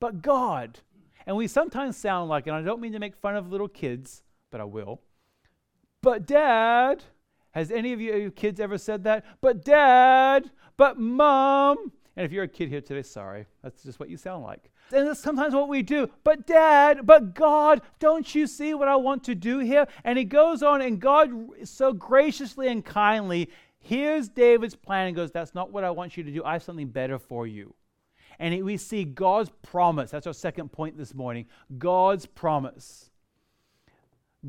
But 0.00 0.22
God, 0.22 0.80
and 1.26 1.36
we 1.36 1.46
sometimes 1.46 1.96
sound 1.96 2.28
like, 2.28 2.46
and 2.46 2.54
I 2.54 2.62
don't 2.62 2.80
mean 2.80 2.92
to 2.92 3.00
make 3.00 3.16
fun 3.16 3.36
of 3.36 3.50
little 3.50 3.68
kids, 3.68 4.22
but 4.50 4.60
I 4.60 4.64
will. 4.64 5.00
But 6.02 6.26
dad, 6.26 7.04
has 7.52 7.70
any 7.70 7.92
of 7.92 8.00
you 8.00 8.30
kids 8.30 8.60
ever 8.60 8.78
said 8.78 9.04
that? 9.04 9.24
But 9.40 9.64
dad, 9.64 10.50
but 10.76 10.98
mom. 10.98 11.92
And 12.16 12.24
if 12.24 12.32
you're 12.32 12.44
a 12.44 12.48
kid 12.48 12.68
here 12.68 12.80
today, 12.80 13.02
sorry, 13.02 13.46
that's 13.62 13.82
just 13.82 14.00
what 14.00 14.08
you 14.08 14.16
sound 14.16 14.42
like. 14.42 14.70
And 14.92 15.06
that's 15.06 15.20
sometimes 15.20 15.54
what 15.54 15.68
we 15.68 15.82
do. 15.82 16.08
But 16.24 16.46
dad, 16.46 17.06
but 17.06 17.34
God, 17.34 17.82
don't 17.98 18.34
you 18.34 18.46
see 18.46 18.74
what 18.74 18.88
I 18.88 18.96
want 18.96 19.24
to 19.24 19.34
do 19.34 19.58
here? 19.58 19.86
And 20.04 20.18
he 20.18 20.24
goes 20.24 20.62
on, 20.62 20.80
and 20.80 21.00
God 21.00 21.30
so 21.64 21.92
graciously 21.92 22.68
and 22.68 22.84
kindly 22.84 23.50
hears 23.78 24.28
David's 24.28 24.74
plan 24.74 25.06
and 25.06 25.16
goes, 25.16 25.30
That's 25.30 25.54
not 25.54 25.72
what 25.72 25.84
I 25.84 25.90
want 25.90 26.16
you 26.16 26.24
to 26.24 26.30
do. 26.30 26.44
I 26.44 26.54
have 26.54 26.62
something 26.62 26.88
better 26.88 27.18
for 27.18 27.46
you. 27.46 27.74
And 28.38 28.64
we 28.64 28.76
see 28.76 29.04
God's 29.04 29.50
promise. 29.62 30.10
That's 30.10 30.26
our 30.26 30.32
second 30.32 30.70
point 30.70 30.96
this 30.96 31.14
morning 31.14 31.46
God's 31.76 32.26
promise. 32.26 33.10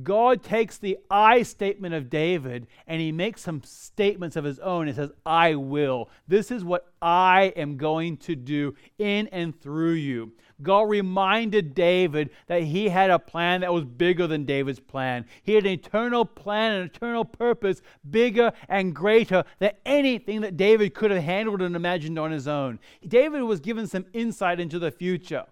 God 0.03 0.43
takes 0.43 0.77
the 0.77 0.97
I 1.09 1.43
statement 1.43 1.93
of 1.93 2.09
David 2.09 2.67
and 2.87 3.01
he 3.01 3.11
makes 3.11 3.41
some 3.41 3.61
statements 3.63 4.35
of 4.35 4.43
his 4.43 4.59
own. 4.59 4.87
He 4.87 4.93
says, 4.93 5.11
I 5.25 5.55
will. 5.55 6.09
This 6.27 6.51
is 6.51 6.63
what 6.63 6.91
I 7.01 7.53
am 7.55 7.77
going 7.77 8.17
to 8.17 8.35
do 8.35 8.75
in 8.97 9.27
and 9.27 9.59
through 9.59 9.93
you. 9.93 10.33
God 10.61 10.89
reminded 10.89 11.73
David 11.73 12.31
that 12.47 12.63
he 12.63 12.89
had 12.89 13.09
a 13.09 13.19
plan 13.19 13.61
that 13.61 13.73
was 13.73 13.85
bigger 13.85 14.27
than 14.27 14.45
David's 14.45 14.79
plan. 14.79 15.25
He 15.41 15.53
had 15.53 15.65
an 15.65 15.71
eternal 15.71 16.25
plan, 16.25 16.73
an 16.73 16.83
eternal 16.83 17.23
purpose, 17.23 17.81
bigger 18.09 18.51
and 18.67 18.93
greater 18.93 19.43
than 19.59 19.71
anything 19.85 20.41
that 20.41 20.57
David 20.57 20.93
could 20.93 21.11
have 21.11 21.23
handled 21.23 21.61
and 21.61 21.75
imagined 21.75 22.19
on 22.19 22.31
his 22.31 22.47
own. 22.47 22.79
David 23.07 23.43
was 23.43 23.59
given 23.59 23.87
some 23.87 24.05
insight 24.13 24.59
into 24.59 24.79
the 24.79 24.91
future. 24.91 25.45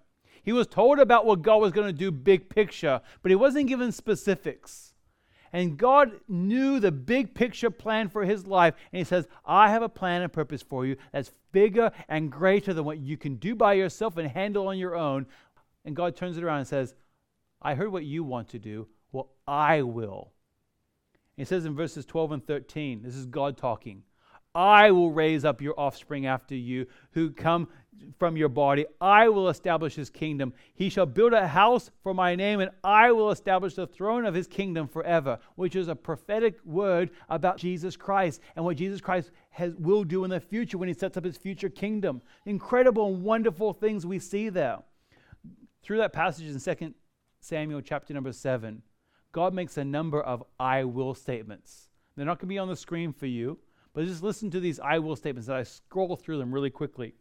He 0.48 0.54
was 0.54 0.66
told 0.66 0.98
about 0.98 1.26
what 1.26 1.42
God 1.42 1.58
was 1.58 1.74
going 1.74 1.88
to 1.88 1.92
do, 1.92 2.10
big 2.10 2.48
picture, 2.48 3.02
but 3.22 3.30
he 3.32 3.36
wasn't 3.36 3.68
given 3.68 3.92
specifics. 3.92 4.94
And 5.52 5.78
God 5.78 6.22
knew 6.30 6.80
the 6.80 6.90
big 6.90 7.34
picture 7.34 7.70
plan 7.70 8.08
for 8.08 8.24
his 8.24 8.48
life. 8.48 8.74
And 8.94 8.98
he 8.98 9.04
says, 9.04 9.28
I 9.44 9.70
have 9.72 9.82
a 9.82 9.90
plan 9.90 10.22
and 10.22 10.32
purpose 10.32 10.62
for 10.62 10.86
you 10.86 10.96
that's 11.12 11.34
bigger 11.52 11.92
and 12.08 12.32
greater 12.32 12.74
than 12.74 12.86
what 12.86 13.00
you 13.00 13.18
can 13.18 13.36
do 13.36 13.56
by 13.56 13.74
yourself 13.74 14.16
and 14.16 14.30
handle 14.30 14.70
on 14.70 14.78
your 14.78 14.96
own. 14.96 15.26
And 15.84 15.98
God 15.98 16.16
turns 16.16 16.38
it 16.38 16.46
around 16.46 16.60
and 16.60 16.68
says, 16.70 16.96
I 17.62 17.76
heard 17.76 17.92
what 17.92 18.06
you 18.06 18.24
want 18.24 18.48
to 18.52 18.58
do. 18.58 18.88
Well, 19.12 19.28
I 19.46 19.82
will. 19.82 20.32
He 21.36 21.44
says 21.44 21.66
in 21.66 21.76
verses 21.76 22.06
12 22.06 22.32
and 22.32 22.48
13, 22.48 23.04
this 23.04 23.18
is 23.18 23.26
God 23.26 23.58
talking. 23.58 24.04
I 24.58 24.90
will 24.90 25.12
raise 25.12 25.46
up 25.46 25.62
your 25.62 25.80
offspring 25.80 26.26
after 26.26 26.56
you 26.56 26.88
who 27.12 27.30
come 27.30 27.68
from 28.18 28.36
your 28.36 28.50
body. 28.50 28.88
I 29.00 29.30
will 29.30 29.50
establish 29.50 29.94
his 29.94 30.10
kingdom. 30.10 30.52
He 30.74 30.90
shall 30.90 31.06
build 31.06 31.34
a 31.34 31.48
house 31.48 31.92
for 32.02 32.12
my 32.12 32.36
name, 32.36 32.60
and 32.60 32.72
I 32.84 33.12
will 33.12 33.30
establish 33.30 33.76
the 33.76 33.86
throne 33.86 34.26
of 34.26 34.34
his 34.34 34.48
kingdom 34.48 34.88
forever, 34.88 35.38
which 35.56 35.76
is 35.76 35.90
a 35.90 35.96
prophetic 35.96 36.58
word 36.66 37.12
about 37.30 37.58
Jesus 37.58 37.96
Christ 37.96 38.42
and 38.56 38.66
what 38.66 38.78
Jesus 38.78 39.00
Christ 39.00 39.30
has, 39.52 39.76
will 39.76 40.04
do 40.04 40.24
in 40.24 40.32
the 40.32 40.40
future 40.40 40.80
when 40.80 40.88
he 40.88 40.94
sets 40.96 41.18
up 41.18 41.24
his 41.24 41.38
future 41.38 41.70
kingdom. 41.70 42.20
Incredible 42.48 43.14
and 43.14 43.24
wonderful 43.24 43.74
things 43.74 44.08
we 44.08 44.18
see 44.18 44.50
there. 44.50 44.80
Through 45.84 46.00
that 46.00 46.14
passage 46.14 46.48
in 46.48 46.60
2 46.60 46.96
Samuel 47.42 47.82
chapter 47.82 48.12
number 48.12 48.32
7, 48.32 48.82
God 49.32 49.54
makes 49.54 49.78
a 49.78 49.86
number 49.86 50.20
of 50.20 50.44
I 50.60 50.84
will 50.84 51.14
statements. 51.14 51.90
They're 52.16 52.26
not 52.26 52.40
going 52.40 52.48
to 52.48 52.54
be 52.54 52.58
on 52.58 52.70
the 52.70 52.76
screen 52.76 53.14
for 53.14 53.28
you, 53.28 53.60
but 53.98 54.06
just 54.06 54.22
listen 54.22 54.52
to 54.52 54.60
these 54.60 54.80
I 54.80 55.00
will 55.00 55.16
statements 55.16 55.48
that 55.48 55.56
I 55.56 55.64
scroll 55.64 56.16
through 56.16 56.38
them 56.38 56.54
really 56.54 56.70
quickly. 56.70 57.16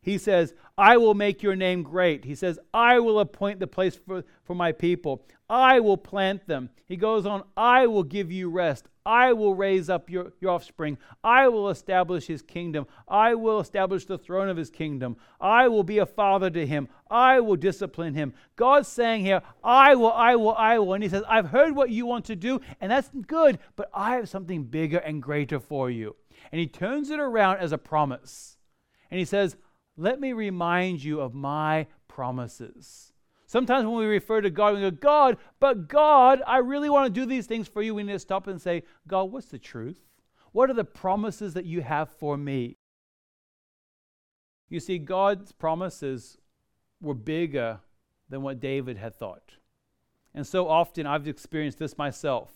He 0.00 0.16
says, 0.16 0.54
I 0.78 0.96
will 0.96 1.14
make 1.14 1.42
your 1.42 1.56
name 1.56 1.82
great. 1.82 2.24
He 2.24 2.36
says, 2.36 2.56
I 2.72 3.00
will 3.00 3.18
appoint 3.18 3.58
the 3.58 3.66
place 3.66 3.96
for, 3.96 4.22
for 4.44 4.54
my 4.54 4.70
people. 4.70 5.26
I 5.48 5.80
will 5.80 5.96
plant 5.96 6.46
them. 6.46 6.70
He 6.86 6.96
goes 6.96 7.26
on, 7.26 7.42
I 7.56 7.88
will 7.88 8.04
give 8.04 8.30
you 8.30 8.48
rest. 8.48 8.86
I 9.04 9.32
will 9.32 9.54
raise 9.54 9.90
up 9.90 10.08
your, 10.08 10.32
your 10.40 10.52
offspring. 10.52 10.98
I 11.24 11.48
will 11.48 11.68
establish 11.68 12.26
his 12.26 12.42
kingdom. 12.42 12.86
I 13.08 13.34
will 13.34 13.58
establish 13.58 14.04
the 14.04 14.18
throne 14.18 14.48
of 14.48 14.56
his 14.56 14.70
kingdom. 14.70 15.16
I 15.40 15.66
will 15.66 15.82
be 15.82 15.98
a 15.98 16.06
father 16.06 16.48
to 16.50 16.66
him. 16.66 16.88
I 17.10 17.40
will 17.40 17.56
discipline 17.56 18.14
him. 18.14 18.34
God's 18.54 18.88
saying 18.88 19.24
here, 19.24 19.42
I 19.64 19.96
will, 19.96 20.12
I 20.12 20.36
will, 20.36 20.54
I 20.54 20.78
will. 20.78 20.94
And 20.94 21.02
he 21.02 21.08
says, 21.08 21.24
I've 21.28 21.48
heard 21.48 21.74
what 21.74 21.90
you 21.90 22.06
want 22.06 22.26
to 22.26 22.36
do, 22.36 22.60
and 22.80 22.92
that's 22.92 23.10
good, 23.26 23.58
but 23.74 23.90
I 23.92 24.14
have 24.14 24.28
something 24.28 24.64
bigger 24.64 24.98
and 24.98 25.20
greater 25.20 25.58
for 25.58 25.90
you. 25.90 26.14
And 26.52 26.60
he 26.60 26.66
turns 26.66 27.10
it 27.10 27.20
around 27.20 27.58
as 27.58 27.72
a 27.72 27.78
promise. 27.78 28.56
And 29.10 29.18
he 29.18 29.24
says, 29.24 29.56
let 29.96 30.20
me 30.20 30.32
remind 30.32 31.02
you 31.02 31.20
of 31.20 31.34
my 31.34 31.86
promises. 32.08 33.12
Sometimes 33.46 33.84
when 33.84 33.96
we 33.96 34.06
refer 34.06 34.40
to 34.40 34.50
God, 34.50 34.74
we 34.74 34.80
go, 34.80 34.90
God, 34.90 35.36
but 35.58 35.88
God, 35.88 36.40
I 36.46 36.58
really 36.58 36.88
want 36.88 37.12
to 37.12 37.20
do 37.20 37.26
these 37.26 37.46
things 37.46 37.66
for 37.66 37.82
you. 37.82 37.94
We 37.94 38.04
need 38.04 38.12
to 38.12 38.18
stop 38.18 38.46
and 38.46 38.60
say, 38.60 38.84
God, 39.08 39.24
what's 39.24 39.48
the 39.48 39.58
truth? 39.58 40.00
What 40.52 40.70
are 40.70 40.74
the 40.74 40.84
promises 40.84 41.54
that 41.54 41.64
you 41.64 41.80
have 41.82 42.10
for 42.10 42.36
me? 42.36 42.76
You 44.68 44.78
see, 44.80 44.98
God's 44.98 45.52
promises 45.52 46.38
were 47.00 47.14
bigger 47.14 47.80
than 48.28 48.42
what 48.42 48.60
David 48.60 48.96
had 48.96 49.16
thought. 49.16 49.56
And 50.32 50.46
so 50.46 50.68
often 50.68 51.06
I've 51.06 51.26
experienced 51.26 51.78
this 51.78 51.98
myself. 51.98 52.52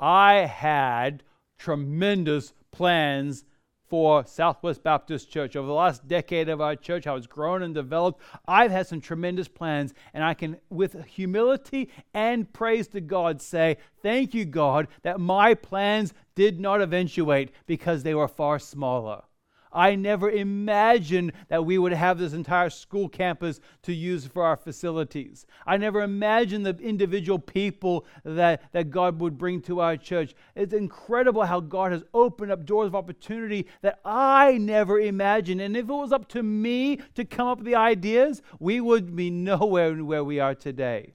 I 0.00 0.46
had 0.46 1.22
tremendous 1.58 2.54
plans 2.74 3.44
for 3.88 4.26
Southwest 4.26 4.82
Baptist 4.82 5.30
Church. 5.30 5.54
Over 5.54 5.68
the 5.68 5.72
last 5.72 6.08
decade 6.08 6.48
of 6.48 6.60
our 6.60 6.74
church, 6.74 7.04
how 7.04 7.14
it's 7.14 7.28
grown 7.28 7.62
and 7.62 7.72
developed, 7.72 8.20
I've 8.48 8.72
had 8.72 8.88
some 8.88 9.00
tremendous 9.00 9.46
plans, 9.46 9.94
and 10.12 10.24
I 10.24 10.34
can, 10.34 10.56
with 10.68 11.04
humility 11.04 11.90
and 12.12 12.52
praise 12.52 12.88
to 12.88 13.00
God, 13.00 13.40
say, 13.40 13.76
Thank 14.02 14.34
you, 14.34 14.44
God, 14.44 14.88
that 15.02 15.20
my 15.20 15.54
plans 15.54 16.12
did 16.34 16.58
not 16.58 16.82
eventuate 16.82 17.52
because 17.66 18.02
they 18.02 18.14
were 18.14 18.26
far 18.26 18.58
smaller. 18.58 19.22
I 19.74 19.96
never 19.96 20.30
imagined 20.30 21.32
that 21.48 21.64
we 21.66 21.76
would 21.78 21.92
have 21.92 22.16
this 22.16 22.32
entire 22.32 22.70
school 22.70 23.08
campus 23.08 23.60
to 23.82 23.92
use 23.92 24.24
for 24.26 24.44
our 24.44 24.56
facilities. 24.56 25.46
I 25.66 25.76
never 25.76 26.02
imagined 26.02 26.64
the 26.64 26.78
individual 26.78 27.40
people 27.40 28.06
that, 28.24 28.72
that 28.72 28.90
God 28.90 29.18
would 29.18 29.36
bring 29.36 29.60
to 29.62 29.80
our 29.80 29.96
church. 29.96 30.34
It's 30.54 30.72
incredible 30.72 31.44
how 31.44 31.58
God 31.58 31.90
has 31.90 32.04
opened 32.14 32.52
up 32.52 32.64
doors 32.64 32.86
of 32.86 32.94
opportunity 32.94 33.66
that 33.82 33.98
I 34.04 34.58
never 34.58 35.00
imagined. 35.00 35.60
And 35.60 35.76
if 35.76 35.88
it 35.88 35.92
was 35.92 36.12
up 36.12 36.28
to 36.28 36.42
me 36.42 37.00
to 37.16 37.24
come 37.24 37.48
up 37.48 37.58
with 37.58 37.66
the 37.66 37.74
ideas, 37.74 38.42
we 38.60 38.80
would 38.80 39.16
be 39.16 39.30
nowhere 39.30 39.94
where 39.96 40.24
we 40.24 40.38
are 40.38 40.54
today. 40.54 41.14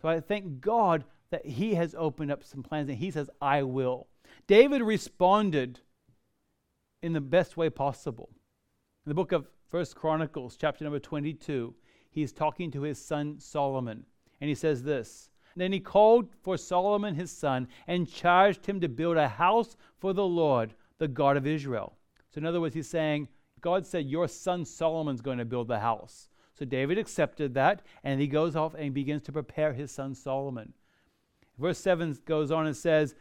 So 0.00 0.08
I 0.08 0.20
thank 0.20 0.60
God 0.60 1.04
that 1.30 1.44
He 1.44 1.74
has 1.74 1.94
opened 1.96 2.32
up 2.32 2.42
some 2.44 2.62
plans 2.62 2.88
and 2.88 2.98
He 2.98 3.10
says, 3.10 3.28
I 3.42 3.62
will. 3.62 4.06
David 4.46 4.82
responded 4.82 5.80
in 7.02 7.12
the 7.12 7.20
best 7.20 7.56
way 7.56 7.70
possible. 7.70 8.30
In 9.06 9.10
the 9.10 9.14
book 9.14 9.32
of 9.32 9.48
First 9.68 9.96
Chronicles, 9.96 10.56
chapter 10.60 10.84
number 10.84 10.98
22, 10.98 11.74
he's 12.10 12.32
talking 12.32 12.70
to 12.70 12.82
his 12.82 13.02
son 13.02 13.38
Solomon, 13.38 14.04
and 14.40 14.48
he 14.48 14.54
says 14.54 14.82
this 14.82 15.30
Then 15.56 15.72
he 15.72 15.80
called 15.80 16.28
for 16.42 16.56
Solomon 16.56 17.14
his 17.14 17.30
son 17.30 17.68
and 17.86 18.10
charged 18.10 18.66
him 18.66 18.80
to 18.80 18.88
build 18.88 19.16
a 19.16 19.28
house 19.28 19.76
for 19.98 20.12
the 20.12 20.26
Lord, 20.26 20.74
the 20.98 21.08
God 21.08 21.36
of 21.36 21.46
Israel. 21.46 21.96
So, 22.30 22.38
in 22.38 22.46
other 22.46 22.60
words, 22.60 22.74
he's 22.74 22.88
saying, 22.88 23.28
God 23.60 23.86
said, 23.86 24.06
Your 24.06 24.28
son 24.28 24.64
Solomon's 24.64 25.20
going 25.20 25.38
to 25.38 25.44
build 25.44 25.68
the 25.68 25.80
house. 25.80 26.28
So 26.58 26.64
David 26.66 26.98
accepted 26.98 27.54
that, 27.54 27.82
and 28.04 28.20
he 28.20 28.26
goes 28.26 28.54
off 28.54 28.74
and 28.74 28.92
begins 28.92 29.22
to 29.22 29.32
prepare 29.32 29.72
his 29.72 29.90
son 29.90 30.14
Solomon. 30.14 30.74
Verse 31.58 31.78
7 31.78 32.18
goes 32.26 32.50
on 32.50 32.66
and 32.66 32.76
says, 32.76 33.14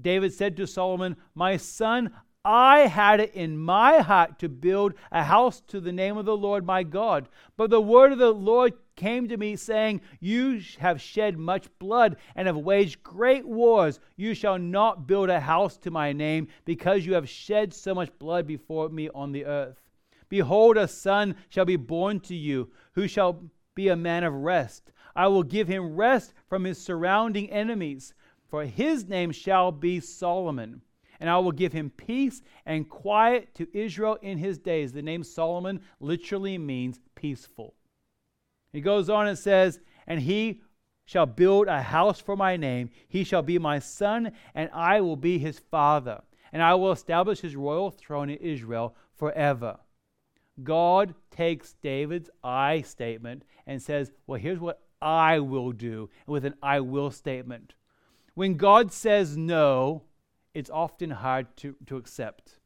David 0.00 0.32
said 0.32 0.56
to 0.56 0.66
Solomon, 0.66 1.16
My 1.34 1.56
son, 1.56 2.10
I 2.44 2.86
had 2.86 3.20
it 3.20 3.34
in 3.34 3.58
my 3.58 3.98
heart 3.98 4.38
to 4.38 4.48
build 4.48 4.94
a 5.12 5.22
house 5.22 5.60
to 5.68 5.78
the 5.78 5.92
name 5.92 6.16
of 6.16 6.24
the 6.24 6.36
Lord 6.36 6.64
my 6.64 6.82
God. 6.82 7.28
But 7.58 7.68
the 7.68 7.82
word 7.82 8.12
of 8.12 8.18
the 8.18 8.32
Lord 8.32 8.72
came 8.96 9.28
to 9.28 9.36
me, 9.36 9.56
saying, 9.56 10.00
You 10.20 10.62
have 10.78 11.02
shed 11.02 11.38
much 11.38 11.68
blood 11.78 12.16
and 12.34 12.46
have 12.46 12.56
waged 12.56 13.02
great 13.02 13.46
wars. 13.46 14.00
You 14.16 14.32
shall 14.32 14.58
not 14.58 15.06
build 15.06 15.28
a 15.28 15.40
house 15.40 15.76
to 15.78 15.90
my 15.90 16.14
name, 16.14 16.48
because 16.64 17.04
you 17.04 17.12
have 17.12 17.28
shed 17.28 17.74
so 17.74 17.94
much 17.94 18.10
blood 18.18 18.46
before 18.46 18.88
me 18.88 19.10
on 19.10 19.32
the 19.32 19.44
earth. 19.44 19.82
Behold, 20.30 20.78
a 20.78 20.88
son 20.88 21.36
shall 21.50 21.66
be 21.66 21.76
born 21.76 22.20
to 22.20 22.34
you, 22.34 22.70
who 22.92 23.06
shall 23.06 23.42
be 23.74 23.88
a 23.88 23.96
man 23.96 24.24
of 24.24 24.32
rest. 24.32 24.92
I 25.14 25.26
will 25.26 25.42
give 25.42 25.68
him 25.68 25.94
rest 25.94 26.32
from 26.48 26.64
his 26.64 26.80
surrounding 26.80 27.50
enemies, 27.50 28.14
for 28.48 28.64
his 28.64 29.06
name 29.06 29.30
shall 29.30 29.72
be 29.72 30.00
Solomon. 30.00 30.80
And 31.20 31.28
I 31.28 31.38
will 31.38 31.52
give 31.52 31.72
him 31.72 31.90
peace 31.90 32.40
and 32.64 32.88
quiet 32.88 33.54
to 33.54 33.68
Israel 33.76 34.16
in 34.22 34.38
his 34.38 34.58
days. 34.58 34.92
The 34.92 35.02
name 35.02 35.22
Solomon 35.22 35.82
literally 36.00 36.56
means 36.56 36.98
peaceful. 37.14 37.74
He 38.72 38.80
goes 38.80 39.10
on 39.10 39.26
and 39.26 39.38
says, 39.38 39.80
And 40.06 40.20
he 40.20 40.62
shall 41.04 41.26
build 41.26 41.68
a 41.68 41.82
house 41.82 42.20
for 42.20 42.36
my 42.36 42.56
name. 42.56 42.90
He 43.08 43.24
shall 43.24 43.42
be 43.42 43.58
my 43.58 43.78
son, 43.78 44.32
and 44.54 44.70
I 44.72 45.00
will 45.00 45.16
be 45.16 45.38
his 45.38 45.58
father. 45.58 46.22
And 46.52 46.62
I 46.62 46.74
will 46.74 46.92
establish 46.92 47.40
his 47.40 47.56
royal 47.56 47.90
throne 47.90 48.30
in 48.30 48.38
Israel 48.38 48.96
forever. 49.16 49.78
God 50.62 51.14
takes 51.30 51.74
David's 51.74 52.30
I 52.42 52.82
statement 52.82 53.44
and 53.66 53.82
says, 53.82 54.10
Well, 54.26 54.40
here's 54.40 54.58
what 54.58 54.80
I 55.02 55.40
will 55.40 55.72
do, 55.72 56.10
with 56.26 56.44
an 56.44 56.54
I 56.62 56.80
will 56.80 57.10
statement. 57.10 57.74
When 58.34 58.56
God 58.56 58.92
says 58.92 59.36
no, 59.36 60.02
it's 60.54 60.70
often 60.70 61.10
hard 61.10 61.56
to, 61.58 61.74
to 61.86 61.96
accept. 61.96 62.58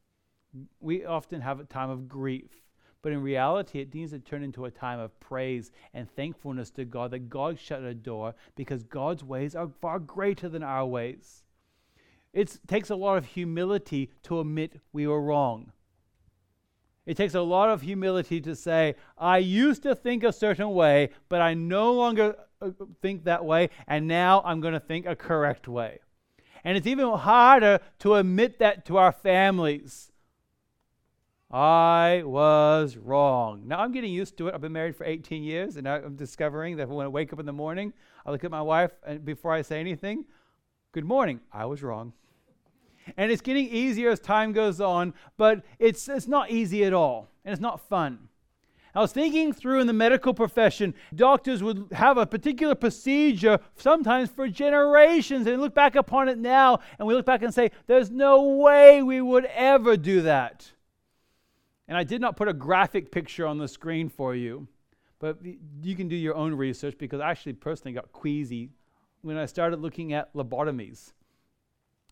We 0.81 1.05
often 1.05 1.41
have 1.41 1.61
a 1.61 1.65
time 1.65 1.91
of 1.91 2.09
grief. 2.09 2.51
But 3.03 3.13
in 3.13 3.21
reality, 3.21 3.81
it 3.81 3.93
needs 3.93 4.13
to 4.13 4.19
turn 4.19 4.43
into 4.43 4.65
a 4.65 4.71
time 4.71 4.99
of 4.99 5.21
praise 5.21 5.71
and 5.93 6.11
thankfulness 6.11 6.71
to 6.71 6.87
God 6.87 7.11
that 7.11 7.29
God 7.29 7.59
shut 7.59 7.83
a 7.83 7.93
door 7.93 8.35
because 8.57 8.83
God's 8.83 9.23
ways 9.23 9.55
are 9.55 9.69
far 9.69 9.99
greater 9.99 10.49
than 10.49 10.63
our 10.63 10.87
ways. 10.87 11.43
It 12.33 12.59
takes 12.67 12.89
a 12.89 12.97
lot 12.97 13.19
of 13.19 13.27
humility 13.27 14.11
to 14.23 14.41
admit 14.41 14.81
we 14.95 15.07
were 15.07 15.21
wrong. 15.21 15.73
It 17.05 17.19
takes 17.19 17.35
a 17.35 17.43
lot 17.43 17.69
of 17.69 17.83
humility 17.83 18.41
to 18.41 18.57
say, 18.57 18.95
I 19.19 19.37
used 19.37 19.83
to 19.83 19.95
think 19.95 20.25
a 20.25 20.33
certain 20.33 20.71
way, 20.71 21.11
but 21.29 21.43
I 21.43 21.53
no 21.53 21.93
longer 21.93 22.37
uh, 22.63 22.71
think 23.03 23.25
that 23.25 23.45
way, 23.45 23.69
and 23.87 24.09
now 24.09 24.41
I'm 24.47 24.63
going 24.63 24.73
to 24.73 24.81
think 24.81 25.05
a 25.05 25.15
correct 25.15 25.69
way. 25.69 26.01
And 26.65 26.77
it's 26.77 26.87
even 26.87 27.09
harder 27.11 27.81
to 28.01 28.15
admit 28.15 28.59
that 28.59 28.87
to 28.87 28.97
our 28.97 29.13
families. 29.13 30.11
I 31.51 32.23
was 32.25 32.97
wrong. 32.97 33.69
Now 33.69 33.81
I'm 33.81 33.93
getting 33.93 34.13
used 34.13 34.37
to 34.39 34.49
it. 34.49 34.55
I've 34.55 34.61
been 34.61 34.73
married 34.73 34.97
for 34.97 35.05
18 35.05 35.45
years, 35.45 35.77
and 35.77 35.87
I'm 35.87 36.17
discovering 36.17 36.79
that 36.79 36.89
when 36.89 37.05
I 37.05 37.09
wake 37.09 37.33
up 37.33 37.39
in 37.39 37.47
the 37.47 37.53
morning, 37.53 37.93
I 38.27 38.31
look 38.31 38.43
at 38.43 38.51
my 38.51 38.63
wife, 38.63 38.91
and 39.07 39.25
before 39.25 39.53
I 39.53 39.63
say 39.63 39.79
anything, 39.79 40.25
Good 40.95 41.05
morning. 41.05 41.41
I 41.53 41.65
was 41.65 41.83
wrong. 41.83 42.13
And 43.17 43.33
it's 43.33 43.43
getting 43.43 43.67
easier 43.67 44.11
as 44.11 44.21
time 44.21 44.53
goes 44.53 44.81
on, 44.81 45.13
but 45.37 45.65
it's, 45.81 46.09
it's 46.09 46.29
not 46.29 46.53
easy 46.53 46.85
at 46.85 46.93
all, 46.93 47.27
and 47.45 47.53
it's 47.53 47.61
not 47.61 47.81
fun. 47.81 48.29
I 48.95 49.01
was 49.01 49.13
thinking 49.13 49.53
through 49.53 49.81
in 49.81 49.89
the 49.89 49.93
medical 49.93 50.33
profession, 50.33 50.95
doctors 51.15 51.63
would 51.63 51.89
have 51.93 52.17
a 52.17 52.27
particular 52.27 52.77
procedure 52.77 53.59
sometimes 53.77 54.31
for 54.31 54.47
generations 54.49 55.49
and 55.49 55.61
look 55.61 55.75
back 55.75 55.97
upon 55.97 56.29
it 56.29 56.39
now 56.39 56.79
and 56.99 57.09
we 57.09 57.15
look 57.15 57.27
back 57.27 57.43
and 57.43 57.53
say, 57.53 57.73
there's 57.89 58.11
no 58.11 58.43
way 58.43 59.03
we 59.03 59.21
would 59.21 59.47
ever 59.47 59.97
do 59.97 60.23
that. 60.23 60.71
And 61.89 61.99
I 61.99 62.05
did 62.05 62.21
not 62.21 62.37
put 62.37 62.49
a 62.49 62.53
graphic 62.53 63.11
picture 63.11 63.47
on 63.47 63.59
the 63.59 63.67
screen 63.67 64.09
for 64.09 64.35
you, 64.35 64.69
but 65.19 65.39
you 65.83 65.97
can 65.97 66.09
do 66.09 66.17
your 66.17 66.37
own 66.37 66.55
research 66.55 66.97
because 66.97 67.21
I 67.21 67.31
actually 67.31 67.55
personally 67.55 67.93
got 67.93 68.13
queasy 68.13 68.71
when 69.23 69.37
I 69.37 69.47
started 69.47 69.81
looking 69.81 70.13
at 70.13 70.33
lobotomies. 70.35 71.13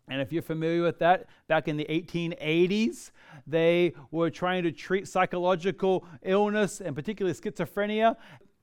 And 0.09 0.21
if 0.21 0.33
you're 0.33 0.43
familiar 0.43 0.83
with 0.83 0.99
that, 0.99 1.27
back 1.49 1.69
in 1.69 1.77
the 1.77 1.85
1880s, 1.85 3.13
they 3.47 3.95
were 4.11 4.31
trying 4.31 4.65
to 4.65 4.73
treat 4.73 5.09
psychological 5.09 6.05
illness 6.23 6.81
and 6.81 6.95
particularly 6.95 7.39
schizophrenia. 7.39 8.17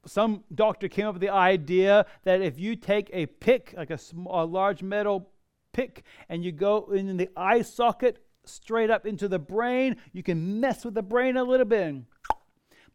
Some 0.06 0.44
doctor 0.54 0.88
came 0.88 1.08
up 1.08 1.16
with 1.16 1.22
the 1.22 1.30
idea 1.30 2.06
that 2.24 2.42
if 2.42 2.60
you 2.60 2.76
take 2.76 3.10
a 3.14 3.26
pick, 3.26 3.74
like 3.78 3.90
a, 3.90 3.98
small, 3.98 4.44
a 4.44 4.46
large 4.46 4.84
metal 4.84 5.32
pick, 5.72 6.04
and 6.28 6.44
you 6.44 6.52
go 6.52 6.92
in 6.92 7.18
the 7.18 7.30
eye 7.36 7.62
socket 7.62 8.24
straight 8.46 8.90
up 8.90 9.06
into 9.06 9.28
the 9.28 9.40
brain, 9.40 9.96
you 10.12 10.24
can 10.24 10.60
mess 10.60 10.84
with 10.84 10.94
the 10.94 11.02
brain 11.02 11.38
a 11.38 11.44
little 11.44 11.66
bit 11.66 11.88
and 11.88 12.06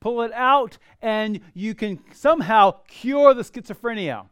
pull 0.00 0.22
it 0.22 0.32
out, 0.32 0.76
and 1.00 1.40
you 1.54 1.74
can 1.74 1.98
somehow 2.12 2.72
cure 2.88 3.32
the 3.32 3.42
schizophrenia. 3.42 4.26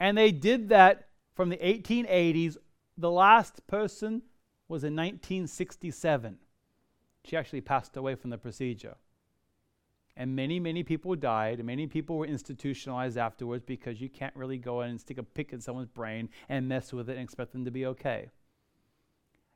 And 0.00 0.16
they 0.16 0.32
did 0.32 0.70
that 0.70 1.08
from 1.34 1.50
the 1.50 1.56
1880s 1.56 2.56
the 2.98 3.10
last 3.10 3.66
person 3.66 4.22
was 4.68 4.84
in 4.84 4.94
1967. 4.94 6.36
She 7.24 7.36
actually 7.36 7.60
passed 7.60 7.96
away 7.96 8.16
from 8.16 8.30
the 8.30 8.38
procedure. 8.38 8.96
And 10.16 10.34
many, 10.34 10.58
many 10.58 10.82
people 10.82 11.14
died, 11.14 11.58
and 11.58 11.66
many 11.66 11.86
people 11.86 12.18
were 12.18 12.26
institutionalized 12.26 13.16
afterwards 13.16 13.64
because 13.64 14.00
you 14.00 14.08
can't 14.08 14.34
really 14.34 14.58
go 14.58 14.80
in 14.80 14.90
and 14.90 15.00
stick 15.00 15.18
a 15.18 15.22
pick 15.22 15.52
in 15.52 15.60
someone's 15.60 15.88
brain 15.88 16.28
and 16.48 16.68
mess 16.68 16.92
with 16.92 17.08
it 17.08 17.12
and 17.12 17.22
expect 17.22 17.52
them 17.52 17.64
to 17.64 17.70
be 17.70 17.86
okay. 17.86 18.28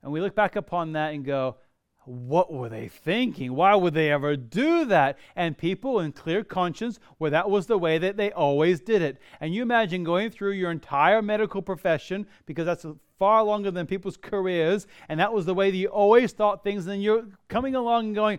And 0.04 0.12
we 0.12 0.20
look 0.20 0.36
back 0.36 0.54
upon 0.54 0.92
that 0.92 1.14
and 1.14 1.24
go, 1.24 1.56
what 2.04 2.52
were 2.52 2.68
they 2.68 2.88
thinking? 2.88 3.54
Why 3.54 3.74
would 3.74 3.94
they 3.94 4.10
ever 4.10 4.36
do 4.36 4.84
that? 4.86 5.18
And 5.36 5.56
people 5.56 6.00
in 6.00 6.12
clear 6.12 6.42
conscience, 6.42 6.98
where 7.18 7.30
that 7.30 7.50
was 7.50 7.66
the 7.66 7.78
way 7.78 7.98
that 7.98 8.16
they 8.16 8.32
always 8.32 8.80
did 8.80 9.02
it. 9.02 9.20
And 9.40 9.54
you 9.54 9.62
imagine 9.62 10.02
going 10.02 10.30
through 10.30 10.52
your 10.52 10.70
entire 10.70 11.22
medical 11.22 11.62
profession, 11.62 12.26
because 12.46 12.66
that's 12.66 12.86
far 13.22 13.44
longer 13.44 13.70
than 13.70 13.86
people's 13.86 14.16
careers, 14.16 14.88
and 15.08 15.20
that 15.20 15.32
was 15.32 15.46
the 15.46 15.54
way 15.54 15.70
that 15.70 15.76
you 15.76 15.86
always 15.86 16.32
thought 16.32 16.64
things, 16.64 16.86
and 16.86 16.94
then 16.94 17.00
you're 17.00 17.24
coming 17.48 17.76
along 17.76 18.06
and 18.06 18.14
going, 18.16 18.36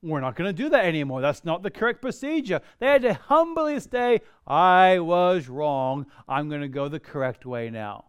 we're 0.00 0.22
not 0.22 0.36
going 0.36 0.48
to 0.48 0.54
do 0.54 0.70
that 0.70 0.86
anymore. 0.86 1.20
That's 1.20 1.44
not 1.44 1.62
the 1.62 1.70
correct 1.70 2.00
procedure. 2.00 2.62
They 2.78 2.86
had 2.86 3.02
to 3.02 3.12
humbly 3.12 3.78
say, 3.78 4.22
I 4.46 5.00
was 5.00 5.50
wrong. 5.50 6.06
I'm 6.26 6.48
going 6.48 6.62
to 6.62 6.68
go 6.68 6.88
the 6.88 6.98
correct 6.98 7.44
way 7.44 7.68
now. 7.68 8.06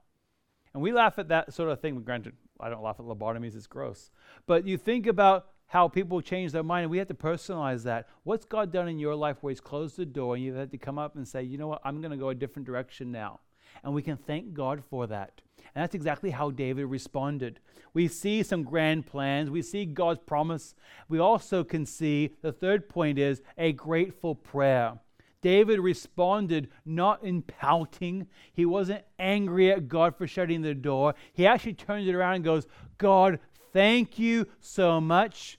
And 0.73 0.81
we 0.81 0.93
laugh 0.93 1.19
at 1.19 1.27
that 1.27 1.53
sort 1.53 1.69
of 1.69 1.81
thing. 1.81 1.99
Granted, 2.03 2.35
I 2.57 2.69
don't 2.69 2.81
laugh 2.81 2.95
at 2.97 3.05
lobotomies, 3.05 3.57
it's 3.57 3.67
gross. 3.67 4.11
But 4.47 4.65
you 4.65 4.77
think 4.77 5.07
about 5.07 5.47
how 5.67 5.89
people 5.89 6.21
change 6.21 6.53
their 6.53 6.63
mind, 6.63 6.83
and 6.83 6.91
we 6.91 6.99
have 6.99 7.09
to 7.09 7.13
personalize 7.13 7.83
that. 7.83 8.07
What's 8.23 8.45
God 8.45 8.71
done 8.71 8.87
in 8.87 8.97
your 8.97 9.15
life 9.15 9.39
where 9.41 9.51
He's 9.51 9.59
closed 9.59 9.97
the 9.97 10.05
door 10.05 10.35
and 10.35 10.43
you've 10.45 10.55
had 10.55 10.71
to 10.71 10.77
come 10.77 10.97
up 10.97 11.17
and 11.17 11.27
say, 11.27 11.43
you 11.43 11.57
know 11.57 11.67
what, 11.67 11.81
I'm 11.83 11.99
going 11.99 12.11
to 12.11 12.17
go 12.17 12.29
a 12.29 12.35
different 12.35 12.65
direction 12.65 13.11
now? 13.11 13.41
And 13.83 13.93
we 13.93 14.01
can 14.01 14.17
thank 14.17 14.53
God 14.53 14.83
for 14.89 15.07
that. 15.07 15.41
And 15.73 15.81
that's 15.81 15.95
exactly 15.95 16.31
how 16.31 16.51
David 16.51 16.85
responded. 16.85 17.59
We 17.93 18.07
see 18.07 18.43
some 18.43 18.63
grand 18.63 19.05
plans, 19.05 19.49
we 19.49 19.61
see 19.61 19.85
God's 19.85 20.19
promise. 20.25 20.75
We 21.07 21.19
also 21.19 21.63
can 21.63 21.85
see 21.85 22.35
the 22.41 22.51
third 22.51 22.89
point 22.89 23.17
is 23.17 23.41
a 23.57 23.71
grateful 23.71 24.35
prayer. 24.35 24.99
David 25.41 25.79
responded 25.79 26.69
not 26.85 27.23
in 27.23 27.41
pouting. 27.41 28.27
He 28.53 28.65
wasn't 28.65 29.03
angry 29.17 29.71
at 29.71 29.87
God 29.87 30.15
for 30.15 30.27
shutting 30.27 30.61
the 30.61 30.75
door. 30.75 31.15
He 31.33 31.47
actually 31.47 31.73
turns 31.73 32.07
it 32.07 32.13
around 32.13 32.35
and 32.35 32.43
goes, 32.43 32.67
God, 32.99 33.39
thank 33.73 34.19
you 34.19 34.47
so 34.59 35.01
much 35.01 35.57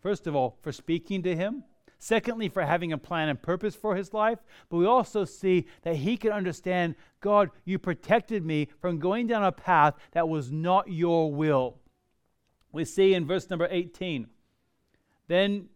First 0.00 0.26
of 0.26 0.34
all, 0.34 0.58
for 0.62 0.72
speaking 0.72 1.22
to 1.24 1.36
him. 1.36 1.64
Secondly, 2.02 2.48
for 2.48 2.62
having 2.62 2.94
a 2.94 2.98
plan 2.98 3.28
and 3.28 3.40
purpose 3.40 3.76
for 3.76 3.94
his 3.94 4.14
life. 4.14 4.38
But 4.70 4.78
we 4.78 4.86
also 4.86 5.26
see 5.26 5.66
that 5.82 5.96
he 5.96 6.16
can 6.16 6.32
understand 6.32 6.94
God, 7.20 7.50
you 7.66 7.78
protected 7.78 8.42
me 8.42 8.68
from 8.80 8.98
going 8.98 9.26
down 9.26 9.44
a 9.44 9.52
path 9.52 9.94
that 10.12 10.26
was 10.26 10.50
not 10.50 10.90
your 10.90 11.30
will. 11.30 11.76
We 12.72 12.86
see 12.86 13.12
in 13.12 13.26
verse 13.26 13.50
number 13.50 13.68
18 13.70 14.28
Then 15.28 15.68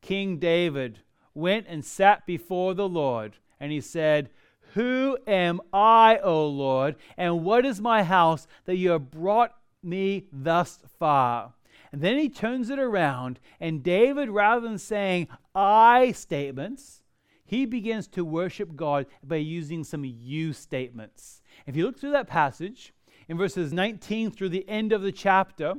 King 0.00 0.38
David 0.38 1.00
went 1.34 1.66
and 1.68 1.84
sat 1.84 2.24
before 2.24 2.72
the 2.72 2.88
Lord, 2.88 3.36
and 3.60 3.70
he 3.70 3.82
said, 3.82 4.30
Who 4.72 5.18
am 5.26 5.60
I, 5.74 6.18
O 6.22 6.48
Lord, 6.48 6.96
and 7.18 7.44
what 7.44 7.66
is 7.66 7.82
my 7.82 8.02
house 8.02 8.46
that 8.64 8.76
you 8.76 8.90
have 8.90 9.10
brought 9.10 9.54
me 9.82 10.24
thus 10.32 10.78
far? 10.98 11.52
And 11.92 12.00
then 12.00 12.18
he 12.18 12.28
turns 12.28 12.70
it 12.70 12.78
around, 12.78 13.38
and 13.60 13.82
David, 13.82 14.28
rather 14.30 14.60
than 14.60 14.78
saying 14.78 15.28
I 15.54 16.12
statements, 16.12 17.02
he 17.44 17.64
begins 17.64 18.08
to 18.08 18.24
worship 18.24 18.74
God 18.74 19.06
by 19.22 19.36
using 19.36 19.84
some 19.84 20.04
you 20.04 20.52
statements. 20.52 21.42
If 21.66 21.76
you 21.76 21.84
look 21.84 21.98
through 21.98 22.12
that 22.12 22.26
passage, 22.26 22.92
in 23.28 23.36
verses 23.36 23.72
19 23.72 24.30
through 24.30 24.50
the 24.50 24.68
end 24.68 24.92
of 24.92 25.02
the 25.02 25.12
chapter, 25.12 25.74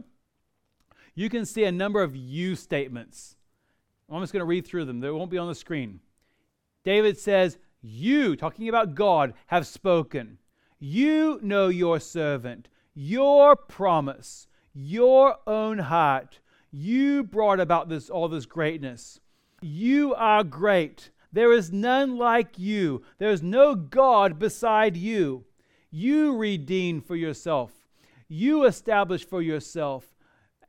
you 1.15 1.29
can 1.29 1.45
see 1.45 1.63
a 1.63 1.71
number 1.71 2.01
of 2.01 2.15
you 2.15 2.55
statements. 2.55 3.35
I'm 4.09 4.21
just 4.21 4.33
going 4.33 4.41
to 4.41 4.45
read 4.45 4.65
through 4.65 4.85
them, 4.85 4.99
they 4.99 5.11
won't 5.11 5.31
be 5.31 5.37
on 5.37 5.47
the 5.47 5.55
screen. 5.55 5.99
David 6.83 7.17
says, 7.17 7.57
You, 7.81 8.35
talking 8.35 8.69
about 8.69 8.95
God, 8.95 9.33
have 9.47 9.67
spoken. 9.67 10.37
You 10.79 11.39
know 11.41 11.67
your 11.67 11.99
servant, 11.99 12.69
your 12.93 13.55
promise 13.55 14.47
your 14.79 15.37
own 15.47 15.79
heart. 15.79 16.39
You 16.71 17.23
brought 17.23 17.59
about 17.59 17.89
this 17.89 18.11
all 18.11 18.29
this 18.29 18.45
greatness. 18.45 19.19
You 19.59 20.13
are 20.13 20.43
great. 20.43 21.09
There 21.33 21.51
is 21.51 21.71
none 21.71 22.17
like 22.17 22.59
you. 22.59 23.01
There 23.17 23.31
is 23.31 23.41
no 23.41 23.73
God 23.73 24.37
beside 24.37 24.95
you. 24.95 25.45
You 25.89 26.37
redeemed 26.37 27.05
for 27.05 27.15
yourself. 27.15 27.71
You 28.27 28.65
established 28.65 29.27
for 29.27 29.41
yourself. 29.41 30.05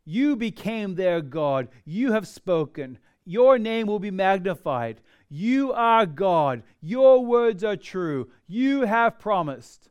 You 0.06 0.36
became 0.36 0.94
their 0.94 1.20
God. 1.20 1.68
You 1.84 2.12
have 2.12 2.26
spoken. 2.26 2.98
Your 3.26 3.58
name 3.58 3.86
will 3.86 3.98
be 3.98 4.10
magnified. 4.10 5.02
You 5.28 5.72
are 5.74 6.06
God. 6.06 6.62
Your 6.80 7.26
words 7.26 7.62
are 7.62 7.76
true. 7.76 8.30
You 8.46 8.82
have 8.82 9.18
promised. 9.18 9.90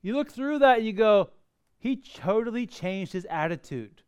You 0.00 0.14
look 0.14 0.32
through 0.32 0.60
that 0.60 0.78
and 0.78 0.86
you 0.86 0.94
go, 0.94 1.28
he 1.80 1.96
totally 1.96 2.66
changed 2.66 3.12
his 3.12 3.26
attitude. 3.28 4.02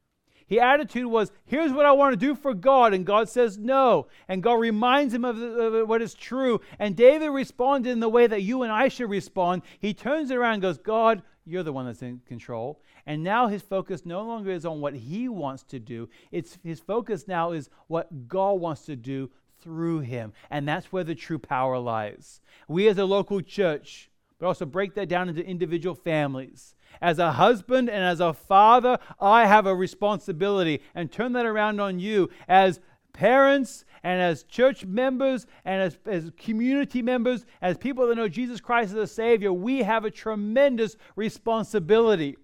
His 0.46 0.61
attitude 0.61 1.06
was, 1.06 1.32
here's 1.46 1.72
what 1.72 1.87
I 1.87 1.92
want 1.92 2.12
to 2.12 2.26
do 2.26 2.35
for 2.35 2.52
God. 2.52 2.92
And 2.92 3.06
God 3.06 3.28
says 3.28 3.56
no. 3.56 4.08
And 4.28 4.42
God 4.42 4.61
reminds 4.61 5.14
him 5.14 5.24
of, 5.24 5.38
the, 5.38 5.46
of, 5.46 5.88
what 5.88 6.02
is 6.02 6.12
true. 6.12 6.61
And 6.78 6.94
David 6.94 7.30
responded 7.30 7.90
in 7.90 8.00
the 8.00 8.08
way 8.08 8.26
that 8.26 8.42
you 8.42 8.62
and 8.62 8.70
I 8.70 8.88
should 8.88 9.08
respond. 9.08 9.62
He 9.78 9.94
turns 9.94 10.30
around 10.30 10.54
and 10.54 10.62
goes, 10.62 10.76
God, 10.76 11.22
you're 11.46 11.62
the 11.62 11.72
one 11.72 11.87
that's 11.87 12.02
in 12.02 12.20
control. 12.26 12.82
And 13.06 13.24
now 13.24 13.48
his 13.48 13.62
focus 13.62 14.04
no 14.04 14.22
longer 14.22 14.50
is 14.50 14.66
on 14.66 14.82
what 14.82 14.94
he 14.94 15.28
wants 15.28 15.62
to 15.64 15.78
do. 15.78 16.11
It's 16.30 16.58
his 16.62 16.80
focus 16.80 17.26
now 17.26 17.52
is 17.52 17.70
what 17.87 18.28
God 18.28 18.61
wants 18.61 18.82
to 18.82 18.96
do 18.96 19.30
through 19.62 20.00
him. 20.00 20.35
And 20.50 20.68
that's 20.68 20.92
where 20.92 21.04
the 21.04 21.14
true 21.14 21.38
power 21.38 21.78
lies. 21.78 22.42
We 22.68 22.88
as 22.88 22.98
a 22.98 23.06
local 23.06 23.40
church, 23.40 24.11
but 24.38 24.46
also 24.46 24.66
break 24.66 24.94
that 24.94 25.08
down 25.08 25.30
into 25.30 25.44
individual 25.44 25.94
families. 25.94 26.74
As 27.00 27.18
a 27.18 27.33
husband 27.33 27.88
and 27.88 28.05
as 28.05 28.20
a 28.20 28.33
father, 28.33 28.98
I 29.20 29.46
have 29.46 29.66
a 29.66 29.74
responsibility. 29.74 30.83
And 30.94 31.11
turn 31.11 31.33
that 31.33 31.46
around 31.46 31.81
on 31.81 31.98
you 31.98 32.31
as 32.48 32.81
parents 33.12 33.85
and 34.02 34.20
as 34.20 34.42
church 34.44 34.85
members 34.85 35.46
and 35.64 35.83
as, 35.83 35.98
as 36.07 36.31
community 36.37 37.02
members, 37.02 37.44
as 37.61 37.78
people 37.78 38.07
that 38.07 38.16
know 38.16 38.28
Jesus 38.28 38.61
Christ 38.61 38.90
as 38.90 38.98
a 38.98 39.07
Savior, 39.07 39.52
we 39.52 39.83
have 39.83 40.05
a 40.05 40.11
tremendous 40.11 40.96
responsibility. 41.16 42.37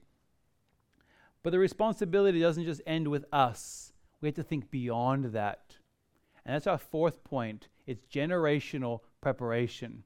But 1.43 1.51
the 1.51 1.59
responsibility 1.59 2.41
doesn't 2.41 2.65
just 2.65 2.83
end 2.87 3.09
with 3.09 3.25
us, 3.33 3.93
we 4.21 4.29
have 4.29 4.37
to 4.37 4.43
think 4.43 4.71
beyond 4.71 5.27
that. 5.27 5.77
And 6.45 6.55
that's 6.55 6.67
our 6.67 6.79
fourth 6.79 7.23
point 7.25 7.69
it's 7.87 8.05
generational 8.07 9.01
preparation. 9.23 10.05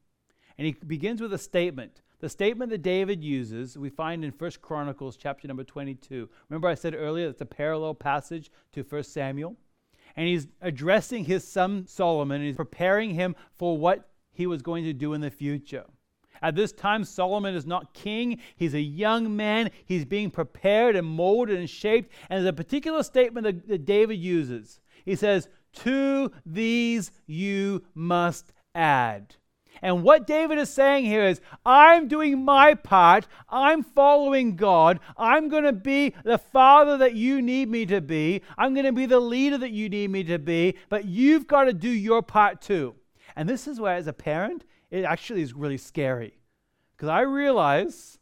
And 0.56 0.66
he 0.66 0.72
begins 0.86 1.20
with 1.20 1.32
a 1.32 1.38
statement 1.38 2.02
the 2.22 2.28
statement 2.28 2.70
that 2.70 2.82
David 2.82 3.22
uses, 3.22 3.76
we 3.76 3.90
find 3.90 4.24
in 4.24 4.30
1 4.30 4.50
Chronicles 4.62 5.16
chapter 5.16 5.48
number 5.48 5.64
22. 5.64 6.28
Remember, 6.48 6.68
I 6.68 6.74
said 6.74 6.94
earlier 6.94 7.28
it's 7.28 7.40
a 7.40 7.46
parallel 7.46 7.94
passage 7.94 8.48
to 8.74 8.82
1 8.82 9.02
Samuel? 9.02 9.56
And 10.14 10.28
he's 10.28 10.46
addressing 10.60 11.24
his 11.24 11.46
son 11.46 11.84
Solomon 11.88 12.36
and 12.36 12.46
he's 12.46 12.56
preparing 12.56 13.10
him 13.10 13.34
for 13.56 13.76
what 13.76 14.08
he 14.30 14.46
was 14.46 14.62
going 14.62 14.84
to 14.84 14.92
do 14.92 15.14
in 15.14 15.20
the 15.20 15.32
future. 15.32 15.84
At 16.40 16.54
this 16.54 16.70
time, 16.70 17.02
Solomon 17.02 17.56
is 17.56 17.66
not 17.66 17.92
king. 17.92 18.38
He's 18.54 18.74
a 18.74 18.80
young 18.80 19.34
man. 19.34 19.72
He's 19.84 20.04
being 20.04 20.30
prepared 20.30 20.94
and 20.94 21.06
molded 21.06 21.58
and 21.58 21.68
shaped. 21.68 22.12
And 22.30 22.38
there's 22.38 22.50
a 22.50 22.52
particular 22.52 23.02
statement 23.02 23.44
that, 23.44 23.66
that 23.66 23.84
David 23.84 24.18
uses. 24.18 24.80
He 25.04 25.16
says, 25.16 25.48
To 25.74 26.30
these 26.46 27.10
you 27.26 27.82
must 27.96 28.52
add. 28.76 29.34
And 29.82 30.04
what 30.04 30.28
David 30.28 30.58
is 30.58 30.70
saying 30.70 31.06
here 31.06 31.24
is, 31.24 31.40
I'm 31.66 32.06
doing 32.06 32.44
my 32.44 32.74
part. 32.74 33.26
I'm 33.48 33.82
following 33.82 34.54
God. 34.54 35.00
I'm 35.18 35.48
going 35.48 35.64
to 35.64 35.72
be 35.72 36.14
the 36.24 36.38
father 36.38 36.96
that 36.98 37.14
you 37.14 37.42
need 37.42 37.68
me 37.68 37.84
to 37.86 38.00
be. 38.00 38.42
I'm 38.56 38.74
going 38.74 38.86
to 38.86 38.92
be 38.92 39.06
the 39.06 39.20
leader 39.20 39.58
that 39.58 39.72
you 39.72 39.88
need 39.88 40.10
me 40.10 40.22
to 40.24 40.38
be. 40.38 40.76
But 40.88 41.06
you've 41.06 41.48
got 41.48 41.64
to 41.64 41.72
do 41.72 41.88
your 41.88 42.22
part 42.22 42.62
too. 42.62 42.94
And 43.34 43.48
this 43.48 43.66
is 43.66 43.80
where, 43.80 43.96
as 43.96 44.06
a 44.06 44.12
parent, 44.12 44.64
it 44.90 45.04
actually 45.04 45.42
is 45.42 45.52
really 45.52 45.78
scary. 45.78 46.38
Because 46.96 47.08
I 47.08 47.22
realize, 47.22 48.18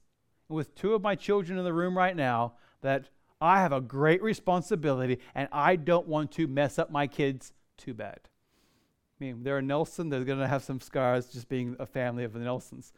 with 0.49 0.75
two 0.75 0.95
of 0.95 1.03
my 1.03 1.15
children 1.15 1.59
in 1.59 1.65
the 1.65 1.75
room 1.75 1.97
right 1.97 2.17
now, 2.17 2.55
that 2.81 3.11
I 3.41 3.61
have 3.61 3.73
a 3.73 3.81
great 3.83 4.23
responsibility 4.23 5.19
and 5.35 5.49
I 5.53 5.77
don't 5.77 6.07
want 6.07 6.33
to 6.33 6.47
mess 6.47 6.79
up 6.79 6.91
my 6.91 7.07
kids 7.07 7.53
too 7.77 7.93
bad. 7.93 8.21
I 9.21 9.25
mean, 9.25 9.43
they're 9.43 9.59
a 9.59 9.63
Nelson, 9.63 10.09
they're 10.09 10.25
going 10.25 10.39
to 10.39 10.49
have 10.49 10.65
some 10.65 10.81
scars 10.81 11.27
just 11.27 11.49
being 11.49 11.77
a 11.79 11.87
family 11.87 12.25
of 12.25 12.33
the 12.33 12.39
Nelsons. 12.39 12.93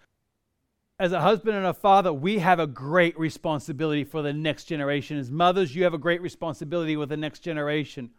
As 0.99 1.13
a 1.13 1.21
husband 1.21 1.57
and 1.57 1.67
a 1.67 1.75
father, 1.75 2.13
we 2.13 2.39
have 2.39 2.61
a 2.61 2.67
great 2.67 3.19
responsibility 3.19 4.05
for 4.05 4.23
the 4.23 4.33
next 4.33 4.65
generation. 4.65 5.19
As 5.19 5.31
mothers, 5.33 5.75
you 5.75 5.83
have 5.83 5.95
a 5.95 5.99
great 5.99 6.23
responsibility 6.23 6.97
with 6.97 7.09
the 7.09 7.17
next 7.17 7.41
generation. 7.41 8.11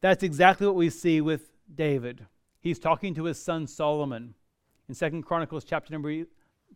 That's 0.00 0.22
exactly 0.22 0.66
what 0.66 0.76
we 0.76 0.88
see 0.88 1.20
with 1.20 1.50
David. 1.74 2.24
He's 2.60 2.78
talking 2.78 3.14
to 3.16 3.24
his 3.24 3.40
son 3.42 3.66
Solomon 3.66 4.34
in 4.88 4.94
Second 4.94 5.24
Chronicles 5.24 5.64
chapter 5.64 5.92
number 5.92 6.24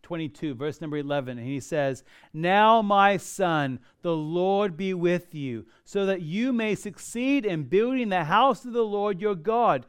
22, 0.03 0.53
verse 0.53 0.81
number 0.81 0.97
11, 0.97 1.37
and 1.39 1.47
he 1.47 1.59
says, 1.59 2.03
Now, 2.31 2.81
my 2.81 3.17
son, 3.17 3.79
the 4.01 4.15
Lord 4.15 4.77
be 4.77 4.93
with 4.93 5.33
you, 5.33 5.65
so 5.85 6.05
that 6.05 6.21
you 6.21 6.53
may 6.53 6.75
succeed 6.75 7.45
in 7.45 7.63
building 7.63 8.09
the 8.09 8.25
house 8.25 8.65
of 8.65 8.73
the 8.73 8.83
Lord 8.83 9.21
your 9.21 9.35
God 9.35 9.85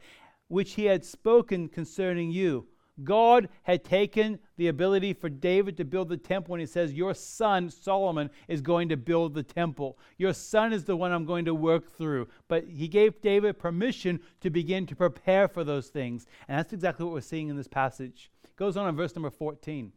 which 0.47 0.73
he 0.73 0.85
had 0.85 1.03
spoken 1.03 1.67
concerning 1.67 2.31
you. 2.31 2.67
God 3.03 3.49
had 3.63 3.83
taken 3.83 4.39
the 4.55 4.69
ability 4.69 5.11
for 5.13 5.27
David 5.27 5.75
to 5.77 5.83
build 5.83 6.07
the 6.07 6.15
temple 6.15 6.53
and 6.53 6.61
he 6.61 6.67
says, 6.67 6.93
Your 6.93 7.13
son 7.13 7.69
Solomon 7.69 8.29
is 8.47 8.61
going 8.61 8.87
to 8.89 8.95
build 8.95 9.33
the 9.33 9.43
temple. 9.43 9.97
Your 10.17 10.33
son 10.33 10.71
is 10.71 10.85
the 10.85 10.95
one 10.95 11.11
I'm 11.11 11.25
going 11.25 11.43
to 11.45 11.53
work 11.53 11.91
through. 11.91 12.29
But 12.47 12.65
he 12.69 12.87
gave 12.87 13.19
David 13.21 13.59
permission 13.59 14.21
to 14.41 14.49
begin 14.49 14.85
to 14.87 14.95
prepare 14.95 15.49
for 15.49 15.65
those 15.65 15.89
things. 15.89 16.25
And 16.47 16.57
that's 16.57 16.71
exactly 16.71 17.05
what 17.05 17.13
we're 17.13 17.21
seeing 17.21 17.49
in 17.49 17.57
this 17.57 17.67
passage. 17.67 18.31
It 18.45 18.55
goes 18.55 18.77
on 18.77 18.87
in 18.87 18.95
verse 18.95 19.13
number 19.13 19.29
14. 19.29 19.91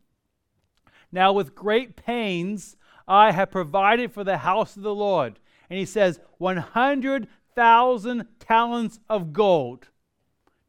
Now, 1.12 1.32
with 1.32 1.54
great 1.54 1.94
pains, 1.94 2.76
I 3.06 3.30
have 3.30 3.50
provided 3.50 4.12
for 4.12 4.24
the 4.24 4.38
house 4.38 4.76
of 4.76 4.82
the 4.82 4.94
Lord. 4.94 5.38
And 5.70 5.78
he 5.78 5.86
says, 5.86 6.18
100,000 6.38 8.26
talents 8.40 9.00
of 9.08 9.32
gold 9.32 9.88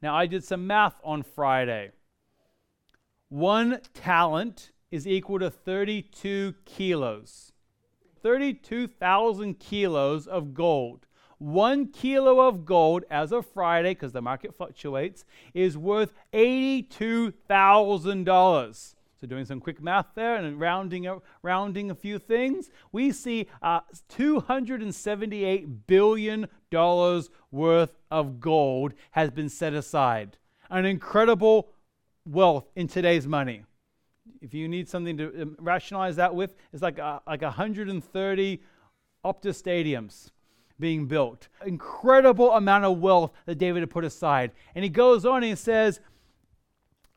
now, 0.02 0.16
I 0.16 0.28
did 0.28 0.46
some 0.46 0.66
math 0.66 0.96
on 1.04 1.24
Friday. 1.24 1.92
One 3.28 3.82
talent 3.94 4.72
is 4.92 5.06
equal 5.08 5.40
to 5.40 5.52
32 5.52 6.56
kilos. 6.66 7.52
32,000 8.22 9.60
kilos 9.60 10.28
of 10.28 10.54
gold. 10.54 11.08
One 11.38 11.88
kilo 11.88 12.48
of 12.48 12.66
gold 12.66 13.06
as 13.10 13.32
of 13.32 13.46
Friday, 13.46 13.92
because 13.92 14.12
the 14.12 14.22
market 14.22 14.54
fluctuates, 14.56 15.24
is 15.54 15.78
worth 15.78 16.12
$82,000. 16.34 18.96
So, 19.20 19.28
doing 19.28 19.44
some 19.44 19.60
quick 19.60 19.82
math 19.82 20.08
there 20.16 20.38
and 20.38 20.60
rounding, 20.60 21.20
rounding 21.42 21.92
a 21.92 21.96
few 21.96 22.20
things, 22.20 22.70
we 22.94 23.12
see 23.12 23.48
uh, 23.62 23.82
$278 24.10 25.80
billion 25.88 26.48
worth 27.52 27.98
of 28.12 28.40
gold 28.40 28.94
has 29.12 29.30
been 29.32 29.50
set 29.50 29.74
aside. 29.74 30.38
An 30.70 30.86
incredible 30.86 31.70
wealth 32.26 32.66
in 32.76 32.88
today's 32.88 33.28
money. 33.28 33.64
If 34.42 34.54
you 34.54 34.68
need 34.68 34.88
something 34.88 35.18
to 35.18 35.42
um, 35.42 35.56
rationalize 35.60 36.16
that 36.18 36.34
with, 36.34 36.56
it's 36.72 36.82
like, 36.82 37.00
uh, 37.00 37.20
like 37.28 37.42
130 37.42 38.62
Optus 39.26 39.62
stadiums. 39.62 40.32
being 40.80 41.08
built. 41.08 41.50
Incredible 41.66 42.54
amount 42.54 42.86
of 42.86 43.00
wealth 43.00 43.32
that 43.46 43.56
David 43.56 43.82
had 43.82 43.90
put 43.90 44.06
aside. 44.06 44.52
And 44.76 44.84
he 44.84 44.90
goes 44.90 45.26
on 45.26 45.38
and 45.38 45.46
he 45.46 45.56
says, 45.56 46.00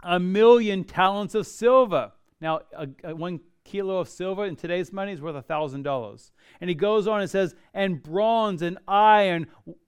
a 0.03 0.19
million 0.19 0.83
talents 0.83 1.35
of 1.37 1.47
silver. 1.47 2.11
Now, 2.41 2.63
a, 2.77 2.89
a, 3.05 3.15
one 3.15 3.39
kilo 3.73 3.99
of 3.99 4.09
silver 4.09 4.45
in 4.45 4.55
today's 4.55 4.93
money 4.93 5.13
is 5.13 5.23
worth 5.23 5.35
a 5.35 5.43
thousand 5.43 5.83
dollars. 5.83 6.31
And 6.61 6.69
he 6.69 6.75
goes 6.75 7.07
on 7.09 7.23
and 7.23 7.31
says, 7.31 7.55
and 7.73 8.03
bronze 8.03 8.61
and 8.61 8.79
iron 8.87 9.47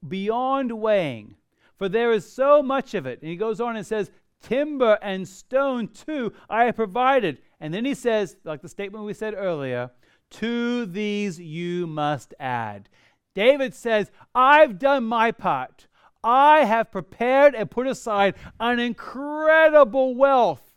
beyond 0.08 0.72
weighing, 0.72 1.36
for 1.76 1.88
there 1.88 2.12
is 2.12 2.30
so 2.30 2.62
much 2.62 2.94
of 2.94 3.04
it. 3.04 3.20
And 3.20 3.30
he 3.30 3.36
goes 3.36 3.60
on 3.60 3.76
and 3.76 3.86
says, 3.86 4.10
timber 4.42 4.98
and 5.02 5.28
stone 5.28 5.88
too 5.88 6.32
I 6.48 6.64
have 6.64 6.76
provided. 6.76 7.38
And 7.60 7.72
then 7.72 7.84
he 7.84 7.94
says, 7.94 8.36
like 8.42 8.62
the 8.62 8.68
statement 8.68 9.04
we 9.04 9.14
said 9.14 9.34
earlier, 9.34 9.90
to 10.30 10.86
these 10.86 11.38
you 11.38 11.86
must 11.86 12.32
add. 12.40 12.88
David 13.34 13.74
says, 13.74 14.10
I've 14.34 14.78
done 14.78 15.04
my 15.04 15.30
part. 15.30 15.88
I 16.22 16.64
have 16.64 16.90
prepared 16.90 17.54
and 17.54 17.70
put 17.70 17.86
aside 17.86 18.34
an 18.58 18.78
incredible 18.78 20.14
wealth, 20.14 20.72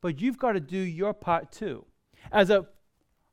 but 0.00 0.20
you've 0.20 0.38
got 0.38 0.52
to 0.52 0.60
do 0.60 0.78
your 0.78 1.12
part 1.12 1.50
too. 1.50 1.84
As 2.32 2.50
a 2.50 2.66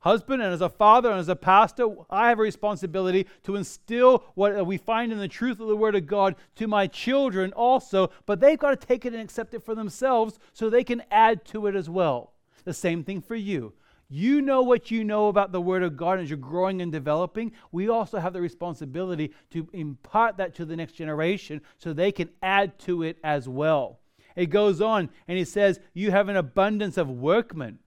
husband 0.00 0.42
and 0.42 0.52
as 0.52 0.60
a 0.60 0.68
father 0.68 1.10
and 1.10 1.20
as 1.20 1.28
a 1.28 1.36
pastor, 1.36 1.88
I 2.10 2.28
have 2.28 2.38
a 2.38 2.42
responsibility 2.42 3.26
to 3.44 3.56
instill 3.56 4.24
what 4.34 4.66
we 4.66 4.76
find 4.76 5.12
in 5.12 5.18
the 5.18 5.28
truth 5.28 5.60
of 5.60 5.68
the 5.68 5.76
Word 5.76 5.94
of 5.94 6.06
God 6.06 6.36
to 6.56 6.66
my 6.66 6.86
children 6.86 7.52
also, 7.52 8.10
but 8.26 8.40
they've 8.40 8.58
got 8.58 8.78
to 8.78 8.86
take 8.86 9.04
it 9.04 9.12
and 9.12 9.22
accept 9.22 9.54
it 9.54 9.62
for 9.62 9.74
themselves 9.74 10.38
so 10.52 10.68
they 10.68 10.84
can 10.84 11.02
add 11.10 11.44
to 11.46 11.66
it 11.66 11.76
as 11.76 11.88
well. 11.88 12.32
The 12.64 12.74
same 12.74 13.04
thing 13.04 13.20
for 13.22 13.36
you. 13.36 13.72
You 14.12 14.42
know 14.42 14.62
what 14.62 14.90
you 14.90 15.04
know 15.04 15.28
about 15.28 15.52
the 15.52 15.60
Word 15.60 15.84
of 15.84 15.96
God 15.96 16.18
as 16.18 16.28
you're 16.28 16.36
growing 16.36 16.82
and 16.82 16.90
developing. 16.90 17.52
We 17.70 17.88
also 17.88 18.18
have 18.18 18.32
the 18.32 18.40
responsibility 18.40 19.32
to 19.50 19.68
impart 19.72 20.36
that 20.38 20.54
to 20.56 20.64
the 20.64 20.76
next 20.76 20.94
generation 20.94 21.60
so 21.78 21.92
they 21.92 22.10
can 22.10 22.30
add 22.42 22.76
to 22.80 23.04
it 23.04 23.18
as 23.22 23.48
well. 23.48 24.00
It 24.34 24.46
goes 24.46 24.80
on 24.80 25.10
and 25.28 25.38
he 25.38 25.44
says, 25.44 25.78
You 25.94 26.10
have 26.10 26.28
an 26.28 26.36
abundance 26.36 26.96
of 26.96 27.08
workmen 27.08 27.78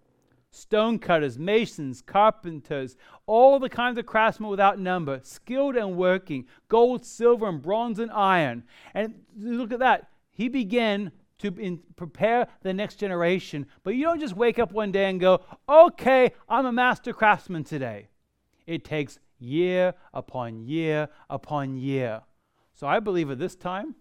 stonecutters, 0.54 1.40
masons, 1.40 2.02
carpenters, 2.02 2.96
all 3.26 3.60
the 3.60 3.70
kinds 3.70 3.98
of 3.98 4.06
craftsmen 4.06 4.50
without 4.50 4.80
number, 4.80 5.20
skilled 5.24 5.76
and 5.76 5.98
working, 5.98 6.46
gold, 6.68 7.06
silver, 7.06 7.48
and 7.48 7.62
bronze 7.62 8.00
and 8.00 8.12
iron. 8.12 8.64
And 8.94 9.16
look 9.38 9.72
at 9.72 9.80
that. 9.80 10.10
He 10.32 10.50
began 10.50 11.12
to 11.40 11.48
in, 11.60 11.80
prepare 11.96 12.48
the 12.62 12.74
next 12.74 12.96
generation. 12.96 13.66
But 13.84 13.96
you 13.96 14.04
don't 14.04 14.20
just 14.20 14.36
wake 14.36 14.60
up 14.60 14.72
one 14.72 14.92
day 14.92 15.10
and 15.10 15.20
go, 15.20 15.42
okay, 15.68 16.32
I'm 16.48 16.66
a 16.66 16.72
master 16.72 17.14
craftsman 17.14 17.64
today. 17.64 18.10
It 18.68 18.86
takes 18.86 19.20
year 19.40 19.94
upon 20.14 20.66
year 20.66 21.10
upon 21.30 21.78
year. 21.78 22.22
So 22.76 22.88
I 22.88 23.00
believe 23.00 23.30
at 23.30 23.40
this 23.40 23.56
time, 23.56 23.96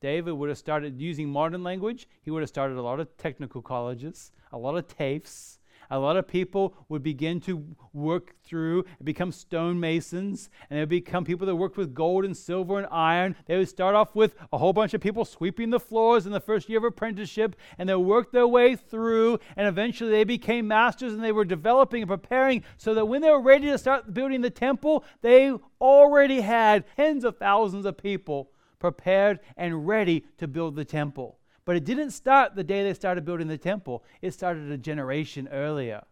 David 0.00 0.32
would 0.32 0.48
have 0.48 0.58
started 0.58 1.00
using 1.00 1.28
modern 1.28 1.64
language. 1.64 2.08
He 2.22 2.30
would 2.30 2.42
have 2.42 2.48
started 2.48 2.76
a 2.76 2.82
lot 2.82 3.00
of 3.00 3.16
technical 3.16 3.62
colleges, 3.62 4.30
a 4.52 4.58
lot 4.58 4.76
of 4.76 4.86
TAFEs. 4.86 5.58
A 5.90 5.98
lot 5.98 6.18
of 6.18 6.28
people 6.28 6.74
would 6.90 7.02
begin 7.02 7.40
to 7.40 7.64
work 7.94 8.34
through 8.44 8.84
and 8.98 9.06
become 9.06 9.32
stonemasons, 9.32 10.50
and 10.68 10.76
they 10.76 10.82
would 10.82 10.90
become 10.90 11.24
people 11.24 11.46
that 11.46 11.56
worked 11.56 11.78
with 11.78 11.94
gold 11.94 12.26
and 12.26 12.36
silver 12.36 12.76
and 12.76 12.86
iron. 12.90 13.34
They 13.46 13.56
would 13.56 13.70
start 13.70 13.94
off 13.94 14.14
with 14.14 14.34
a 14.52 14.58
whole 14.58 14.74
bunch 14.74 14.92
of 14.92 15.00
people 15.00 15.24
sweeping 15.24 15.70
the 15.70 15.80
floors 15.80 16.26
in 16.26 16.32
the 16.32 16.40
first 16.40 16.68
year 16.68 16.76
of 16.76 16.84
apprenticeship, 16.84 17.56
and 17.78 17.88
they 17.88 17.94
worked 17.94 18.34
their 18.34 18.46
way 18.46 18.76
through, 18.76 19.38
and 19.56 19.66
eventually 19.66 20.10
they 20.10 20.24
became 20.24 20.68
masters, 20.68 21.14
and 21.14 21.24
they 21.24 21.32
were 21.32 21.46
developing 21.46 22.02
and 22.02 22.10
preparing 22.10 22.64
so 22.76 22.92
that 22.92 23.06
when 23.06 23.22
they 23.22 23.30
were 23.30 23.40
ready 23.40 23.68
to 23.68 23.78
start 23.78 24.12
building 24.12 24.42
the 24.42 24.50
temple, 24.50 25.04
they 25.22 25.54
already 25.80 26.42
had 26.42 26.84
tens 26.96 27.24
of 27.24 27.38
thousands 27.38 27.86
of 27.86 27.96
people 27.96 28.50
prepared, 28.78 29.40
and 29.56 29.86
ready 29.86 30.24
to 30.38 30.48
build 30.48 30.76
the 30.76 30.84
temple. 30.84 31.38
But 31.64 31.76
it 31.76 31.84
didn't 31.84 32.12
start 32.12 32.54
the 32.54 32.64
day 32.64 32.82
they 32.82 32.94
started 32.94 33.24
building 33.24 33.48
the 33.48 33.58
temple, 33.58 34.04
it 34.22 34.32
started 34.32 34.70
a 34.70 34.78
generation 34.78 35.48
earlier. 35.52 36.02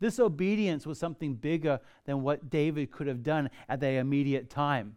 This 0.00 0.18
obedience 0.18 0.84
was 0.84 0.98
something 0.98 1.34
bigger 1.34 1.78
than 2.06 2.22
what 2.22 2.50
David 2.50 2.90
could 2.90 3.06
have 3.06 3.22
done 3.22 3.50
at 3.68 3.78
the 3.78 3.90
immediate 3.90 4.50
time. 4.50 4.96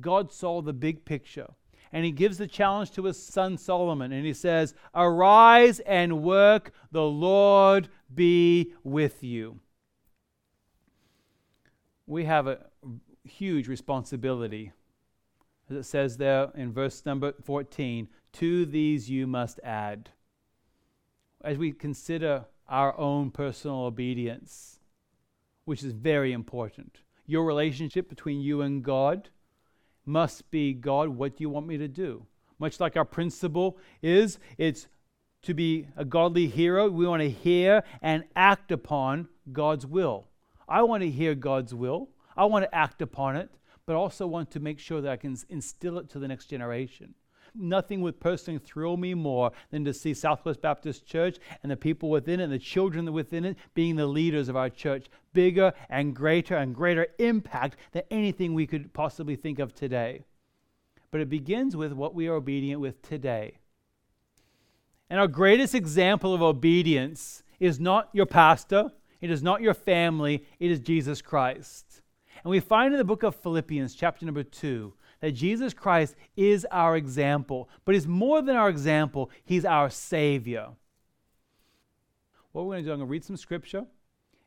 God 0.00 0.32
saw 0.32 0.62
the 0.62 0.72
big 0.72 1.04
picture. 1.04 1.48
And 1.92 2.04
he 2.04 2.12
gives 2.12 2.38
the 2.38 2.46
challenge 2.46 2.90
to 2.92 3.04
his 3.04 3.20
son 3.20 3.56
Solomon. 3.56 4.12
And 4.12 4.24
he 4.24 4.32
says, 4.32 4.74
Arise 4.94 5.80
and 5.80 6.22
work, 6.22 6.72
the 6.92 7.02
Lord 7.02 7.88
be 8.14 8.72
with 8.82 9.24
you. 9.24 9.60
We 12.06 12.24
have 12.24 12.46
a 12.46 12.58
huge 13.24 13.66
responsibility 13.66 14.72
as 15.70 15.76
it 15.76 15.84
says 15.84 16.16
there 16.16 16.50
in 16.54 16.72
verse 16.72 17.04
number 17.06 17.32
14, 17.42 18.08
to 18.34 18.66
these 18.66 19.08
you 19.08 19.26
must 19.26 19.60
add. 19.62 20.10
As 21.42 21.56
we 21.56 21.72
consider 21.72 22.46
our 22.68 22.98
own 22.98 23.30
personal 23.30 23.84
obedience, 23.84 24.80
which 25.64 25.82
is 25.82 25.92
very 25.92 26.32
important, 26.32 26.98
your 27.26 27.44
relationship 27.44 28.08
between 28.08 28.40
you 28.40 28.60
and 28.62 28.82
God 28.82 29.30
must 30.04 30.50
be 30.50 30.74
God, 30.74 31.08
what 31.08 31.36
do 31.36 31.44
you 31.44 31.50
want 31.50 31.66
me 31.66 31.78
to 31.78 31.88
do? 31.88 32.26
Much 32.58 32.80
like 32.80 32.96
our 32.96 33.04
principle 33.04 33.78
is, 34.02 34.38
it's 34.58 34.88
to 35.42 35.54
be 35.54 35.86
a 35.96 36.04
godly 36.04 36.46
hero, 36.46 36.88
we 36.88 37.06
want 37.06 37.22
to 37.22 37.30
hear 37.30 37.82
and 38.02 38.24
act 38.36 38.70
upon 38.72 39.28
God's 39.52 39.86
will. 39.86 40.26
I 40.68 40.82
want 40.82 41.02
to 41.02 41.10
hear 41.10 41.34
God's 41.34 41.74
will. 41.74 42.08
I 42.36 42.46
want 42.46 42.64
to 42.64 42.74
act 42.74 43.02
upon 43.02 43.36
it 43.36 43.50
but 43.86 43.96
also 43.96 44.26
want 44.26 44.50
to 44.50 44.60
make 44.60 44.78
sure 44.78 45.00
that 45.00 45.12
I 45.12 45.16
can 45.16 45.36
instill 45.48 45.98
it 45.98 46.08
to 46.10 46.18
the 46.18 46.28
next 46.28 46.46
generation. 46.46 47.14
Nothing 47.54 48.00
would 48.00 48.18
personally 48.18 48.58
thrill 48.58 48.96
me 48.96 49.14
more 49.14 49.52
than 49.70 49.84
to 49.84 49.94
see 49.94 50.12
Southwest 50.12 50.60
Baptist 50.60 51.06
Church 51.06 51.38
and 51.62 51.70
the 51.70 51.76
people 51.76 52.10
within 52.10 52.40
it 52.40 52.44
and 52.44 52.52
the 52.52 52.58
children 52.58 53.12
within 53.12 53.44
it 53.44 53.56
being 53.74 53.94
the 53.94 54.06
leaders 54.06 54.48
of 54.48 54.56
our 54.56 54.68
church. 54.68 55.06
Bigger 55.32 55.72
and 55.88 56.16
greater 56.16 56.56
and 56.56 56.74
greater 56.74 57.06
impact 57.18 57.76
than 57.92 58.02
anything 58.10 58.54
we 58.54 58.66
could 58.66 58.92
possibly 58.92 59.36
think 59.36 59.60
of 59.60 59.72
today. 59.72 60.24
But 61.12 61.20
it 61.20 61.28
begins 61.28 61.76
with 61.76 61.92
what 61.92 62.14
we 62.14 62.26
are 62.26 62.34
obedient 62.34 62.80
with 62.80 63.00
today. 63.02 63.58
And 65.08 65.20
our 65.20 65.28
greatest 65.28 65.76
example 65.76 66.34
of 66.34 66.42
obedience 66.42 67.44
is 67.60 67.78
not 67.78 68.08
your 68.12 68.26
pastor, 68.26 68.90
it 69.20 69.30
is 69.30 69.44
not 69.44 69.60
your 69.60 69.74
family, 69.74 70.44
it 70.58 70.72
is 70.72 70.80
Jesus 70.80 71.22
Christ. 71.22 72.02
And 72.44 72.50
we 72.50 72.60
find 72.60 72.92
in 72.92 72.98
the 72.98 73.04
book 73.04 73.22
of 73.22 73.34
Philippians, 73.34 73.94
chapter 73.94 74.26
number 74.26 74.42
2, 74.42 74.92
that 75.20 75.32
Jesus 75.32 75.72
Christ 75.72 76.14
is 76.36 76.66
our 76.70 76.94
example, 76.96 77.70
but 77.86 77.94
he's 77.94 78.06
more 78.06 78.42
than 78.42 78.54
our 78.54 78.68
example, 78.68 79.30
he's 79.44 79.64
our 79.64 79.88
Savior. 79.88 80.68
What 82.52 82.66
we're 82.66 82.74
going 82.74 82.84
to 82.84 82.88
do, 82.88 82.92
I'm 82.92 82.98
going 82.98 83.08
to 83.08 83.10
read 83.10 83.24
some 83.24 83.38
scripture, 83.38 83.86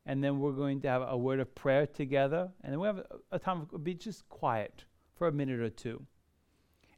and 0.05 0.23
then 0.23 0.39
we're 0.39 0.51
going 0.51 0.79
to 0.81 0.87
have 0.87 1.01
a 1.01 1.17
word 1.17 1.39
of 1.39 1.55
prayer 1.55 1.87
together, 1.87 2.51
and 2.63 2.71
then 2.71 2.79
we 2.79 2.85
have 2.85 3.03
a, 3.31 3.39
time 3.39 3.67
of 3.73 3.83
be 3.83 3.95
just 3.95 4.29
quiet 4.29 4.85
for 5.17 5.27
a 5.27 5.31
minute 5.31 5.59
or 5.59 5.71
two. 5.71 6.05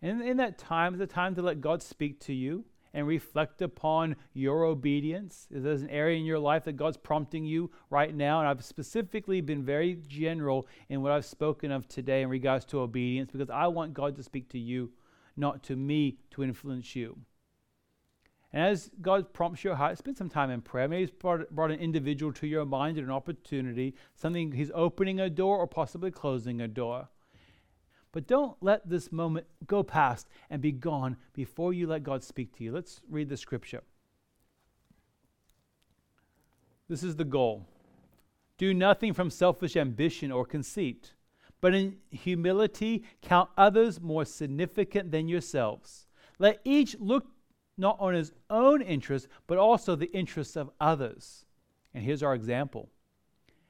And 0.01 0.21
in 0.21 0.37
that 0.37 0.57
time 0.57 0.93
is 0.93 0.99
a 0.99 1.07
time 1.07 1.33
to 1.35 1.41
let 1.41 1.61
God 1.61 1.81
speak 1.81 2.19
to 2.21 2.33
you 2.33 2.65
and 2.93 3.07
reflect 3.07 3.61
upon 3.61 4.15
your 4.33 4.63
obedience? 4.63 5.47
Is 5.51 5.63
there 5.63 5.73
an 5.73 5.89
area 5.89 6.17
in 6.17 6.25
your 6.25 6.39
life 6.39 6.63
that 6.65 6.73
God's 6.73 6.97
prompting 6.97 7.45
you 7.45 7.71
right 7.89 8.13
now? 8.13 8.39
And 8.39 8.47
I've 8.47 8.63
specifically 8.63 9.41
been 9.41 9.63
very 9.63 9.95
general 10.07 10.67
in 10.89 11.01
what 11.01 11.11
I've 11.11 11.25
spoken 11.25 11.71
of 11.71 11.87
today 11.87 12.21
in 12.21 12.29
regards 12.29 12.65
to 12.65 12.79
obedience 12.79 13.31
because 13.31 13.49
I 13.49 13.67
want 13.67 13.93
God 13.93 14.15
to 14.15 14.23
speak 14.23 14.49
to 14.49 14.59
you, 14.59 14.91
not 15.37 15.63
to 15.63 15.75
me 15.75 16.17
to 16.31 16.43
influence 16.43 16.95
you. 16.95 17.17
And 18.51 18.63
as 18.63 18.89
God 19.01 19.31
prompts 19.31 19.63
your 19.63 19.75
heart, 19.75 19.97
spend 19.97 20.17
some 20.17 20.29
time 20.29 20.49
in 20.49 20.61
prayer. 20.61 20.87
Maybe 20.87 21.03
He's 21.03 21.11
brought, 21.11 21.49
brought 21.51 21.71
an 21.71 21.79
individual 21.79 22.33
to 22.33 22.47
your 22.47 22.65
mind 22.65 22.97
at 22.97 23.03
an 23.03 23.11
opportunity, 23.11 23.95
something 24.15 24.51
He's 24.51 24.71
opening 24.73 25.19
a 25.19 25.29
door 25.29 25.57
or 25.57 25.67
possibly 25.67 26.09
closing 26.09 26.59
a 26.59 26.67
door. 26.67 27.09
But 28.11 28.27
don't 28.27 28.57
let 28.61 28.89
this 28.89 29.11
moment 29.11 29.45
go 29.67 29.83
past 29.83 30.27
and 30.49 30.61
be 30.61 30.71
gone 30.71 31.17
before 31.33 31.73
you 31.73 31.87
let 31.87 32.03
God 32.03 32.23
speak 32.23 32.57
to 32.57 32.63
you. 32.63 32.71
Let's 32.71 33.01
read 33.09 33.29
the 33.29 33.37
scripture. 33.37 33.83
This 36.87 37.03
is 37.03 37.15
the 37.15 37.23
goal. 37.23 37.67
Do 38.57 38.73
nothing 38.73 39.13
from 39.13 39.29
selfish 39.29 39.75
ambition 39.75 40.31
or 40.31 40.43
conceit, 40.43 41.13
but 41.61 41.75
in 41.75 41.97
humility 42.09 43.03
count 43.21 43.49
others 43.57 44.01
more 44.01 44.25
significant 44.25 45.11
than 45.11 45.27
yourselves. 45.27 46.07
Let 46.39 46.59
each 46.65 46.95
look 46.99 47.27
not 47.77 47.97
on 47.99 48.15
his 48.15 48.33
own 48.49 48.81
interests, 48.81 49.27
but 49.45 49.57
also 49.57 49.95
the 49.95 50.11
interests 50.11 50.55
of 50.55 50.71
others. 50.81 51.45
And 51.93 52.03
here's 52.03 52.23
our 52.23 52.33
example 52.33 52.89